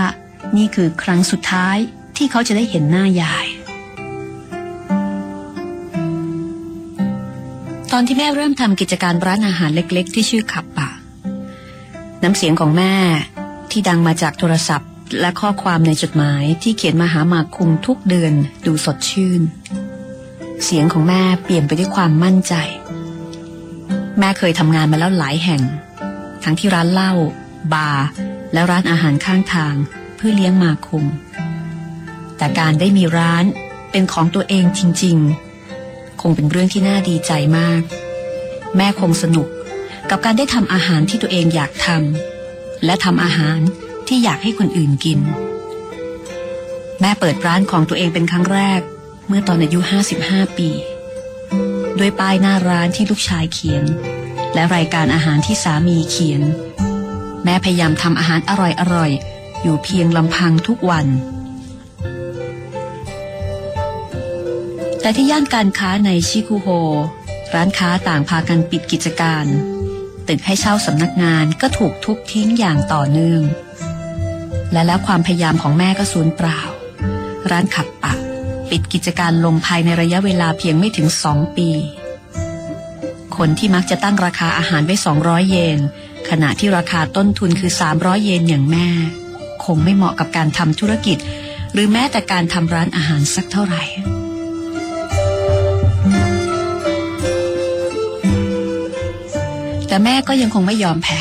[0.57, 1.77] นี่คือครั้งสุดท้าย
[2.17, 3.47] ที่เขาจะได้เห็นหน้ายาย
[7.97, 10.91] ตอนที่แม่เริ่มทำกิจการร้านอาหารเล็ก ๆ ที่ชื่อขับปะ
[12.23, 12.95] น้ำเสียงของแม่
[13.71, 18.33] ที่ดังมาจากโทรศัพท์ และข้อความในจดหมายที่เขียนมาหามาคุงทุกเดือน
[18.67, 19.43] ดูสดชื่น
[20.65, 22.55] เสียงของแม่เปลี่ยนไปด้วยความมั่นใจ
[24.19, 25.63] แม่เคยทำงานมาแล้วหลายแห่ง
[26.45, 27.13] ทั้งที่ร้านเหล้า
[27.73, 28.07] บาร์
[28.53, 29.75] และร้านอาหารข้างทาง
[30.17, 31.05] เพื่อเลี้ยงมาคุง
[32.37, 33.45] แต่การได้มีร้าน
[33.91, 35.54] เป็นของตัวเองจริง ๆ
[36.31, 37.83] งเป็นเรื่องที่น่าดีใจมาก
[38.77, 39.49] แม่คงสนุก
[40.11, 43.59] กับการได้ทำอาหารที่ตัวเองอยากทำและทำอาหาร
[44.09, 45.21] ที่อยากให้คนอื่นกิน
[47.01, 48.81] แม่เปิดร้านของตัวเองเป็นครั้งแรก
[49.29, 49.79] เมื่อตอนอายุ
[50.19, 50.71] 55 ปี
[51.99, 53.85] ด้วยป้ายหน้าร้านที่ลูกชายเขียน
[54.55, 56.43] และรายการอาหารที่สามีเขียน
[57.45, 58.53] แม่พยายามทำอาหารอ
[58.95, 61.07] ร่อยๆ อยู่เพียงลำพังทุกวัน
[65.05, 66.69] แต่ที่ย่านการค้าในชิคุโฮ
[67.55, 69.47] ร้านค้าต่างพากันปิดกิจการ
[70.29, 73.43] ตึกให้เช่าสำนักงานก็ถูกทุบทิ้งอย่างต่อเนื่อง
[74.73, 76.61] และแล้วความพยายามของแม่ก็สูญเปล่า
[77.51, 78.19] ร้านขับปัก
[78.71, 81.69] ปิดกิจการลงภายในระยะเวลาเพียงไม่ถึงสองปี
[83.37, 85.79] คนที่มักจะตั้งราคาอาหารไว้ 200 เยน
[86.31, 88.89] ขณะที่ราคาต้นทุนคือ 300 เยนอย่างแม่
[89.65, 91.19] คงไม่เหมาะกับการทำธุรกิจ
[91.73, 93.85] หรือแม้แต่การทำร้านอาหารสักเท่าไหร่
[99.95, 101.21] แต่แม่ก็ยังคงไม่ยอมแพ้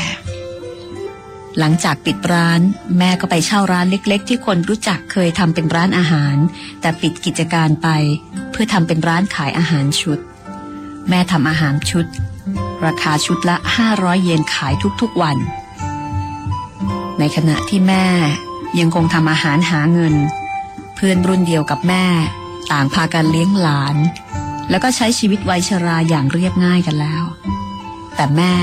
[1.58, 2.60] หลังจากปิดร้าน
[2.98, 6.36] แม่ก็ไปเช่าร้านเล็ก ๆ ที่คนรู้จักเคยทำเป็นร้านอาหาร
[6.80, 7.88] แต่ปิดกิจการไป
[8.50, 10.18] เพื่อทำเป็นร้านขายอาหารชุด
[11.08, 12.06] แม่ทำอาหารชุด
[12.86, 13.56] ราคาชุดละ
[13.90, 15.36] 500 เยนขายทุกๆวัน
[17.18, 18.06] ในขณะที่แม่
[18.78, 20.14] ยังคงทำอาหารหาเงิน
[20.94, 22.06] เพื่อนรุ่นเดียวกับแม่
[22.72, 23.96] ต่างพากันเลี้ยงหลาน
[24.70, 27.24] แล้วก็ใช้ชีวิตวัยชราอย่างเรียบง่ายกันแล้ว
[28.16, 28.54] แต่แม่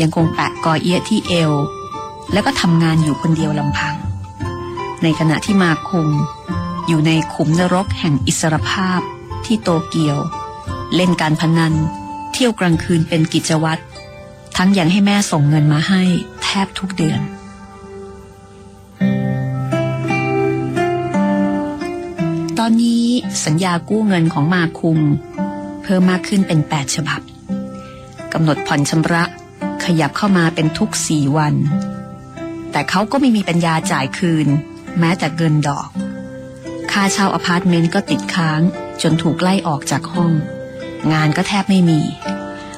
[0.00, 1.52] ยังคงแปะกอเอียที่เอว
[2.32, 3.94] แล้วก็ทำงานอยู่คนเดียวลำพัง
[5.02, 6.08] ในขณะที่มาคุง
[6.86, 9.00] อยู่ในขุมนรกแห่งอิสรภาพ
[9.44, 10.18] ที่โตเกียว
[10.94, 11.74] เล่นการพนัน
[12.32, 13.82] เที่ยวกลางคืนเป็นกิจวัตร
[14.56, 16.02] ทั้งยังให้แม่ส่งเงินมาให้
[16.42, 17.20] แทบทุกเดือน
[22.58, 23.04] ตอนนี้
[23.44, 24.98] สัญญากู้เงินของมาคุง
[25.82, 27.20] เพิ่มมากขึ้นเป็น 8 ฉบับ
[28.32, 29.24] กำหนดผ่อนชำระ
[29.84, 31.54] ขยับเข้ามาเป็นทุกสี่วัน
[32.72, 34.48] แต่เขาก็ไม่มีปัญญาจ่ายคืน
[34.98, 35.88] แม้แต่เงินดอก
[36.92, 38.60] ค่าเช่าอพาร์ตเมนต์ก็ติดค้าง
[39.02, 40.32] จนถูกไล่ออกจากห้อง
[41.12, 42.00] งานก็แทบไม่มี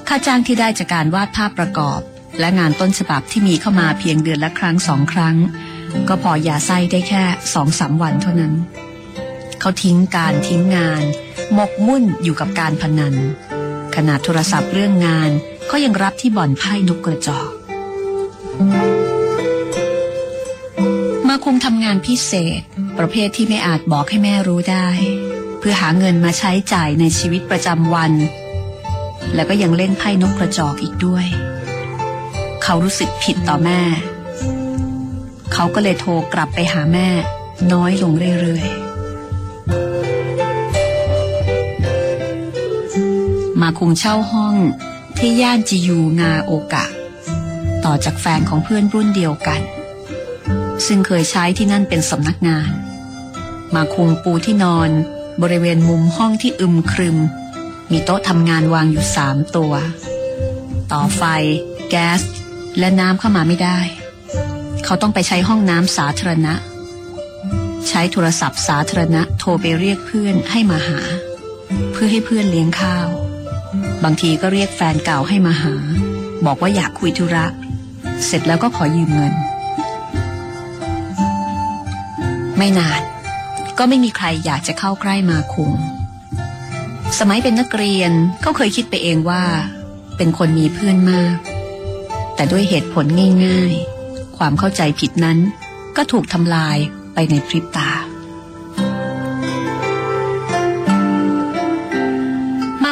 [0.08, 2.00] ค่าจ้างที่ได้จากการวาดภาพประกอบ
[2.40, 5.36] และงานต้นฉบับที่มีเข้ามาเพียงเดือนละครั้งสองครั้ง
[6.08, 7.22] ก็พอยาไส้ได้แค่
[7.54, 8.54] สองสามวันเท่านั้น
[9.60, 11.02] เขาทิ้งการทิ้งงาน
[11.54, 13.14] หมกมุ่นอยู่กับการพนัน
[14.08, 15.30] นาดโทรศัพท์เรื่องงาน
[15.70, 17.50] ก็ยังรับที่บ่อนไพ่นกกระจอก
[21.28, 22.60] มาคงทำงานพิเศษ
[22.98, 24.88] ประเภทที่ไม่อาจบอกให้แม่รู้ได้
[25.58, 28.12] เพื่อหาเงินมาใช้จ่ายในชีวิตประจำวัน
[29.34, 31.26] แล้วก็ยังเล่นไพ่นกกระจอกอีกด้วย
[32.62, 33.80] เขารู้สึกผิดต่อแม่
[35.52, 37.08] เขาก็เลยโทรกลับไปหาแม่
[37.72, 38.79] น้อยลงเรื่อยๆ
[43.78, 44.56] คุงเช่าห้อง
[45.18, 46.86] ที่ย่านจิยูงาโอกะ
[47.84, 49.60] ต่อจากแฟนของเพื่อนรุ่นเดียวกัน
[50.86, 52.70] ซึ่งเคยใช้ที่นั่นเป็นสำนักงาน
[53.74, 54.90] มาคุงปูที่นอน
[55.42, 57.18] บริเวณมุมห้องที่อึมครึม
[57.90, 59.74] มีโต๊ะทำงานวางอยู่สามตัว
[60.92, 61.22] ต่อไฟ
[61.90, 62.20] แก๊ส
[62.78, 63.78] และน้ำเข้ามาไม่ได้
[64.84, 66.54] เขาต้องไปใช้ห้องน้ำสาธารณะ
[67.88, 71.00] ใช้โทรศัพท์สาธารณะโทรไปเรียกเพื่อนให้มาหา
[71.92, 73.08] เพื่อให้เพื่อนเลี้ยงข้าว
[74.04, 75.74] บางทีก็เรียกแฟนเก่าให้มาหา
[76.46, 77.46] บอกว่าอยากคุยธุระ
[78.26, 79.34] เสร็จแล้วก็ขอยืมเงิน
[82.56, 83.02] ไม่นาน
[83.78, 85.72] ก็ไม่มีใครอยากจะเข้าใกล้มาคุง
[87.18, 88.12] สมัยเป็นนักเรียน
[88.44, 89.44] ก็เคยคิดไปเองว่า
[90.16, 91.36] เป็นคนมีเพื่อนมาก
[92.34, 93.06] แต่ด้วยเหตุผล
[93.46, 93.74] ง่าย
[94.06, 95.38] ๆ ความเข้าใจผิดนั้น
[95.96, 96.76] ก็ถูกทำลาย
[97.14, 97.90] ไปในพริบตา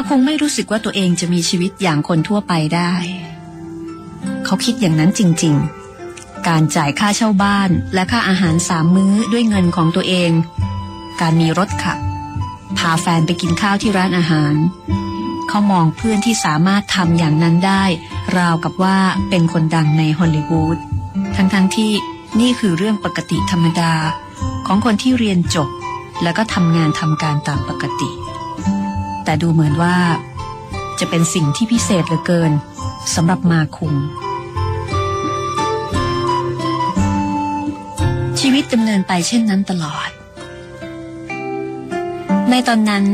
[0.09, 2.92] คงไม่รู้สึกว่าตัวเองจะมีชีวิตอย่างคนทั่วไปได้
[4.44, 5.55] เขาคิดอย่างนั้นจริง
[6.01, 10.31] ๆ การจ่ายค่าเช่าบ้านและค่าอาหารสามมื้อด้วยเงินของตัวเอง
[11.21, 11.99] การมีรถขับ
[12.79, 14.55] พาแฟนไปกินข้าวที่ร้านอาหาร
[15.49, 17.85] เขามองเพื่อนที่สามารถทำอย่างนั้นได้
[18.38, 18.99] ราวกับว่า
[19.31, 20.77] เป็นคนดังในฮอลลีวูด
[21.37, 21.92] ทั้งๆทที่
[22.40, 23.92] นี่คือเรื่องปกติธรรมดา
[24.66, 25.68] ของคนที่เรียนจบ
[26.23, 28.11] แล้วก็ทำงานทำการตามปกติ
[29.29, 29.97] แต่ดูเหมือนว่า
[31.01, 32.53] จะเป็นสิ่งที่พิเศษเหลือเกิน
[33.14, 33.95] สำหรับมาคุง
[38.41, 40.09] ชีวิตดำเนินไปเช่นนั้นตลอด
[42.51, 43.05] ในตอนนั้น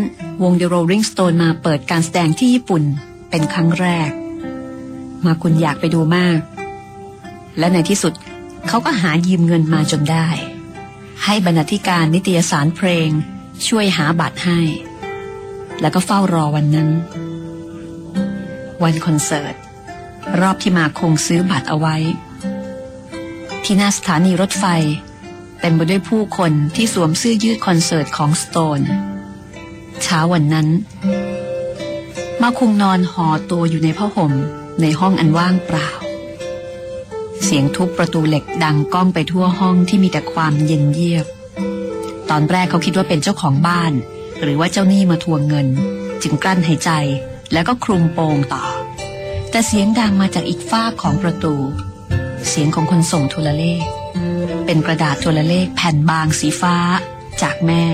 [0.42, 2.82] วง The Rolling Stone มาเปิดการแสดงที่ญี่ปุ่น
[3.30, 4.10] เป็นครั้งแรก
[5.24, 6.38] มาคุณอยากไปดูมาก
[7.58, 8.12] และในที่สุด
[8.68, 10.28] เขาก็หายืมเงินมาจนได้
[11.24, 13.08] ให้บรรณาธิการนิตยสารเพลง
[13.66, 14.60] ช่วยหาบัตรให้
[15.80, 16.88] แล้วก็เฝ้ารอวันนั้น
[18.82, 19.54] วันคอนเสิร์ต
[20.40, 21.96] รอบที่มาคงซื้อบัตรเอาไว้
[23.64, 24.64] ที่หน้าสถานีรถไฟ
[25.60, 28.80] เต็มไปด้วยผู้คนที่สวมเสื้อยืดคอนเสิร์ตของสโตน
[30.02, 30.68] เช้าวันนั้น
[32.42, 34.32] มาคุงนอนห่อตัวอยู่ในผ้าห่ม
[34.80, 35.88] ในห้องอันว่างเปล่า
[37.44, 41.26] เสียงทุบประตูเหล็กดังก้องไปทั่วห้องที่มีแต่ความเย็นเยียบ
[42.30, 43.92] ตอนแรกเขาคิดว่าเป็นเจ้าของบ้าน
[44.42, 45.68] หรือว่าเจ้าหนี้มาทวงเงิน
[46.22, 46.90] จึงกลั้นหายใจ
[47.52, 48.64] แล้วก็คลุมโปงต่อ
[49.50, 51.54] แต่เสียงดังมาจากอีกฝ้าของประตู
[52.48, 53.84] เสียงของคนส่งโทรเลข
[54.66, 56.76] เป็นกระดาษโทรเลขแผ่นบางสีฟ้า
[57.42, 57.84] จากแม่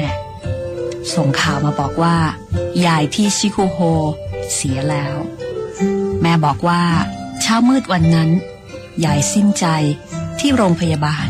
[1.14, 2.16] ส่งข่าวมาบอกว่า
[2.86, 3.78] ยายที่ชิคุโฮ
[4.54, 5.14] เสียแล้ว
[6.22, 6.82] แม่บอกว่า
[7.40, 8.30] เช้ามืดวันนั้น
[9.04, 9.66] ยายสิ้นใจ
[10.38, 11.28] ที่โรงพยาบาล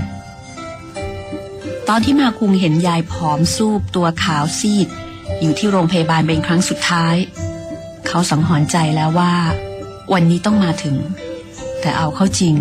[1.93, 4.89] ตอนที่มาคุงเห็นยายผอมซูบตัวขาวซีด
[5.41, 7.17] อยู่ที่โรงพยาบาลเป็นครั้งสุดท้าย
[8.07, 9.35] เขาสังหรณ์ใจแล้วว่า
[10.13, 10.97] วันนี้ต้องมาถึง
[11.81, 12.57] แต่เอาเข้าจริง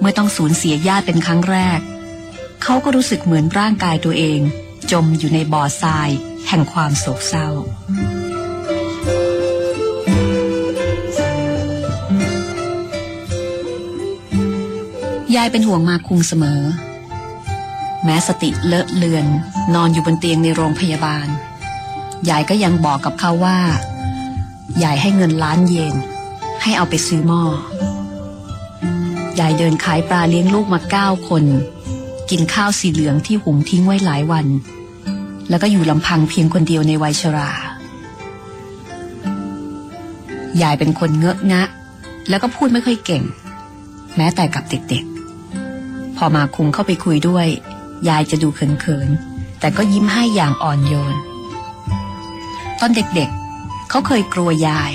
[0.00, 1.80] เมื่อต้องสูญเสียญาติเป็นครั้งแรก
[2.62, 4.40] เขาก็รู้สึกเหมือนร่างกายตัวเอง
[4.92, 6.08] จมอยู่ในบ่อทราย
[6.48, 7.48] แห่งความโศกเศร้า
[15.36, 16.62] ยายเป็นห่วงมาคุงเสมอ
[18.04, 19.26] แม้สติเลอะเลือน
[19.74, 21.28] นอนอยู่บนเตียงในโรงพยาบาล
[22.28, 23.58] ยายก็ยังบอกกับเขาว่า
[24.82, 25.94] ยายให้เงินล้านเยน
[26.62, 27.44] ให้เอาไปซื้อหม้อ
[29.40, 31.44] ยายเดินขายปลาเลี้ยงลูกมาเก้าคน
[32.30, 34.46] กินข้าวสีเหลืองที่หุงทิ้งไว้หลายวัน
[35.48, 37.50] แล้วก็อยู่ลำพังเพียงคนเดียวในวัยชรา
[40.62, 41.62] ยายเป็นคนเงอะงะ
[42.28, 43.22] แล้วก็พูดไม่ค่อยเก่ง
[44.16, 47.46] แม้แต่กับเด็กๆพอมาคุงเข้าไปคุยด้วย
[48.08, 51.16] ยายจะดูเขินๆ แต่ก็ยิ้มให้อย่างอ่อนโยน
[52.80, 54.92] ตอนเด็กๆ เขาเคยกลัวยาย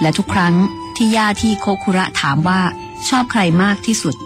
[0.00, 0.54] และทุกครั้ง
[0.96, 2.60] ที่ย่าที่โคคุระถามว่า
[3.08, 4.16] ชอบใครมากที่สุด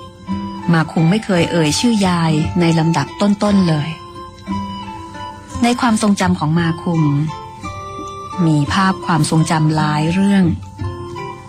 [0.73, 3.89] มาคุงไม่เคยเอ่ยชื่อยายในลำดับต้นๆเลย
[5.63, 7.03] ในความทรงจำของมาคุง
[8.47, 10.45] มีภาพความทรงจำหลายเรื่อง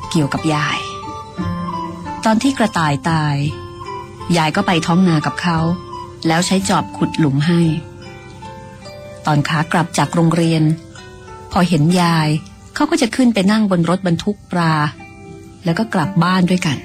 [0.10, 0.80] เกี่ยวกับยาย
[2.26, 3.36] ตอนที่กระต่ายตาย
[4.38, 5.60] ยายก็ไปท้องนากับเขา
[6.28, 7.62] แล้วใช้จอบขุดหลุมให้
[9.26, 10.64] ตอนขากลับจากโรงเรียน
[11.52, 12.30] พอเห็นยาย
[12.76, 14.74] เขาก็จะขึ้นไปนั่งบนรถบรรทุกปลา
[15.64, 16.78] แล้วก็กลับบ้านด้วยกัน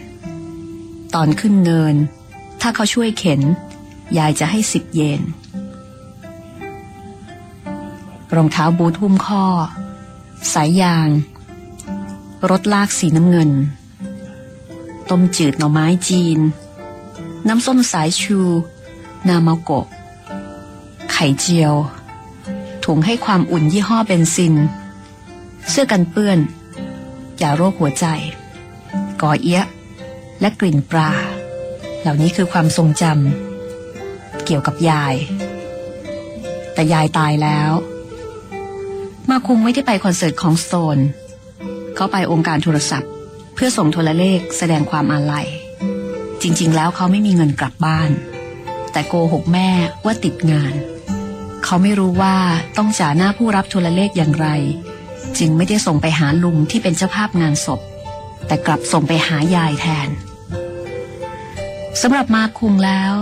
[1.15, 1.95] ตอนขึ้นเนิน
[2.61, 3.41] ถ้าเขาช่วยเข็น
[4.19, 5.23] ยายจะให้สิบเยน
[8.35, 9.45] รองเท้าบูทหุ้มข้อ
[10.55, 11.09] สายยาง
[12.51, 13.51] รถลากสีน้ำเงิน
[15.11, 16.39] ต้มจืดหน่อไม้จีน
[17.49, 18.39] น้ำส้มสายชู
[19.29, 19.87] นามาโกะ
[21.13, 21.75] ไข่เจียว
[22.85, 24.55] ถุงให้ความอุ่นยี่ห้อเบนซิน
[25.71, 26.39] เสื้อกันเปื้อน
[27.43, 28.07] ยาโรคหัวใจ
[29.23, 29.67] ก่อเอี้ยะ
[30.41, 31.11] และกลิ่นปลา
[32.01, 35.15] เหล่านี้คือความทรงจำเกี่ยวกับยาย
[36.75, 37.73] แต่ยายตายแล้ว
[39.31, 40.99] มาคุงไม่ได้ไปคอนเสิร์ตของสโตน
[41.95, 43.11] เขาไปองค์การโทรศัพท์
[43.55, 45.47] เพื่อส่งโทรเลขแสดงความอาลัย
[46.43, 48.11] จริง ๆ แล้วเขาไม่มีเงินกลับบ้าน
[48.93, 49.71] แต่โกหกแม่
[50.05, 50.75] ว่าติดงาน
[51.65, 52.37] เขาไม่รู้ว่า
[52.77, 54.49] ต้องจ่าหน้าผู้รับโทรเลขอย่างไร
[55.39, 57.81] จึงไม่ได้ส่งไปหาลุงที่เป็นเจ้าภาพงานศพ
[58.47, 60.09] แต่กลับส่งไปหายายแทน
[62.03, 63.15] สำหรับมาคุงแล้ว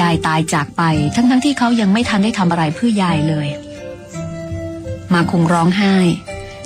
[0.00, 0.82] ยายตายจากไป
[1.14, 3.48] ทั้งๆทที่เขายังไม่ทันได้ทำอะไรเพื่อยายเลย
[5.12, 5.94] มาคุงร้องไห้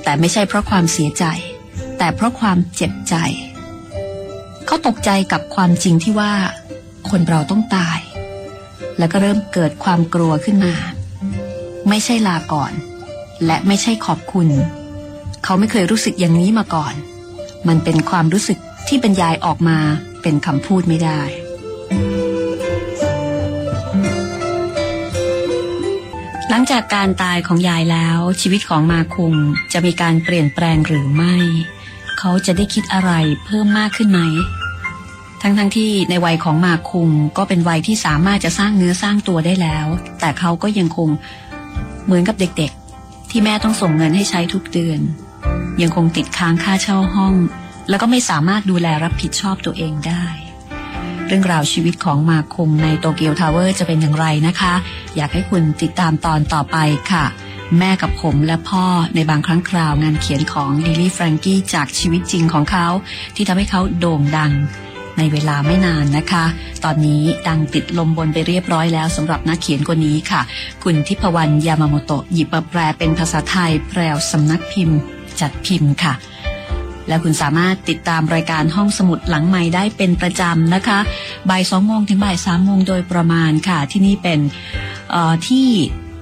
[0.05, 1.25] แต่ไม่ใช่เพราะความเสียใจ
[1.99, 3.15] แต่เพราะความเจ็บใจ
[4.67, 6.33] เขาตกใจกับความจริงที่ว่า
[7.11, 7.99] คนเราต้องตาย
[8.99, 10.75] แล้วก็เริ่มเกิดความกลัวขึ้นมา
[11.89, 12.73] ไม่ใช่ลาก่อน
[13.47, 14.49] และไม่ใช่ขอบคุณ
[15.45, 16.95] เขาไม่เคยรู้สึกอย่างนี้มาก่อน
[17.69, 18.59] มันเป็นความรู้สึก
[18.89, 19.79] ที่บรรยายออกมา
[20.23, 21.21] เป็นคำพูดไม่ได้
[26.49, 29.35] หลังจากการตายของยายแล้ว ชีวิตของมาคุง
[29.73, 31.35] จะมีการเปลี่ยนแปลงหรือไม่
[32.19, 33.13] เขาจะได้คิดอะไร
[33.45, 34.21] เพิ่มมากขึ้นไหม
[35.43, 39.87] ทั้งๆทที่ในวัยของมาคุงก็เป็นวัยที่สามารถจะสร้างเนื้อสร้างตัวได้แล้ว
[40.21, 41.09] แต่เขาก็ยังคง
[42.05, 45.01] เหมือนกับเด็กๆ ที่แม่ต้องส่งเงินให้ใช้ทุกเดือน
[45.83, 47.35] ยังคงติดค้างค่าเช่าห้อง
[47.89, 50.25] แล้วก็ไม่สามารถดูแลรับผิดชอบตัวเองได้
[51.27, 54.75] เรื่องราวชีวิตของมาคุงในโตเกียวทาวเวอร์จะเป็นอย่างไรนะคะ
[55.17, 56.77] อยากให้คุณติดตามตอนต่อไป
[57.13, 57.25] ค่ะ
[57.79, 58.85] แม่กับผมและพ่อ
[59.15, 62.87] ในบางครั้งคราวงานเขียนของลิลี่แฟรงกี้จากชีวิตจริงของเขา
[63.35, 64.53] ที่ทำให้เขาโด่งดัง
[65.21, 66.45] ในเวลาไม่นานนะคะ
[66.85, 70.41] ตอนนี้ดังติดลมบนไปเรียบร้อยแล้วสำหรับนักเขียนคนนี้ค่ะ
[70.83, 74.01] คุณทิพวรรณยามาโมโตะหยิบมาแปลเป็นภาษาไทยแปล
[74.33, 74.99] สำนักพิมพ์
[75.41, 76.15] จัดพิมพ์ค่ะ
[77.09, 80.99] และคุณสามารถติดตามรายการห้องสมุดหลังใหม่ได้เป็นประจำนะคะ
[81.51, 84.41] บ่ายสองโมงถึงบ่ายสามโมงโดยประมาณค่ะ ที่นี่เป็น
[85.49, 85.69] ที่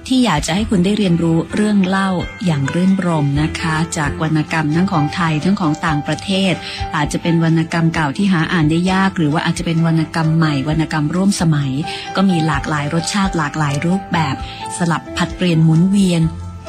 [0.09, 2.09] ที่อยากจะให้คุณได้เรียนรู้เรื่องเล่า
[2.45, 6.53] อย่างรื่นรมนะคะ จากวรรณกรรมทั้งของไทยทั้งของต่างประเทศ
[6.95, 11.71] อาจจะเป็นวรรณกรรมเก่าที่หาอ่านได้ยาก หรือว่าอาจจะเป็นวรรณกรรมใหม่วรรณกรรมร่วมสมัย
[12.15, 14.35] ก็มีหลากหลายรสชาติหลากหลายรูปแบบ
[14.77, 16.21] สลับผัดเปลี่ยนหมุนเวียน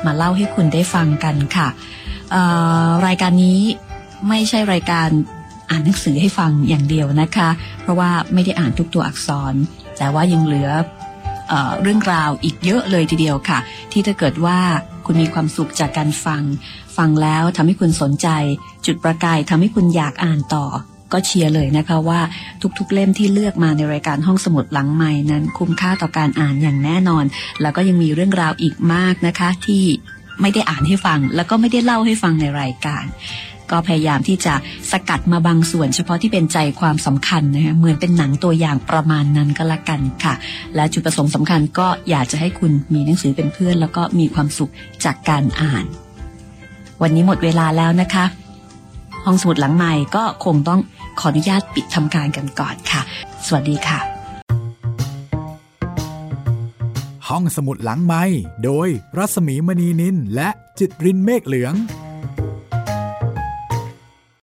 [0.07, 1.69] มาเล่าให้คุณได้ฟังกันค่ะ
[3.07, 3.61] รายการนี้
[4.29, 5.09] ไม่ใช่รายการ
[5.71, 7.49] อ่านหนังสือให้ฟังอย่างเดียวนะคะ
[7.83, 9.55] เพราะว่าไม่ได้อ่านทุกตัวอักษร
[9.99, 10.71] แต่ว่ายังเหลือ
[11.83, 13.59] เรื่องราวอีกเยอะเลยทีเดียวค่ะ
[13.93, 14.59] ที่ถ้าเกิดว่า
[15.07, 16.43] คุณมีความสุขจากการฟัง
[16.97, 18.29] ฟังแล้วทำให้คุณสนใจ
[18.87, 20.67] จุดประกายทำให้คุณอยากอ่านต่อ
[21.13, 22.21] ก็เชียร์เลยนะคะว่า
[22.79, 27.25] ทุกๆเล่มที่เลือกมาในรายการห้องสมุดหลังใหม่นั้น คุ้มค่าต่อการอ่านอย่างแน่นอน
[27.63, 29.85] แล้วก็ยังมีเรื่องราวอีกมากนะคะที่
[30.41, 33.05] ไม่ได้อ่านให้ฟัง แล้วก็ไม่ได้เล่าให้ฟังในรายการ
[33.71, 34.55] ก็พยายามที่จะ
[34.91, 40.35] สกัดมาบางส่วน เฉพาะที่เป็นใจความสำคัญนะคะเหมือนเป็นหนังตัวอย่างประมาณนั้นก็แล้วกันค่ะ
[40.75, 44.73] และจุดประสงค์สำคัญก็อยากจะให้คุณมีหนังสือเป็นเพื่อน แล้วก็มีความสุข
[45.05, 45.85] จากการอ่าน
[47.03, 48.25] วันนี้หมดเวลาแล้วนะคะ
[49.25, 50.81] ห้องสมุดหลังใหม่ก็คงต้อง
[51.21, 53.03] ขออนุญาตปิดทำการกันก่อนค่ะ
[53.47, 53.99] สวัสดีค่ะ
[57.29, 58.23] ห้องสมุดหลังไม้
[58.65, 60.49] โดยรัศมีมณีนินและ
[60.79, 61.75] จิตรินเมฆเหลือง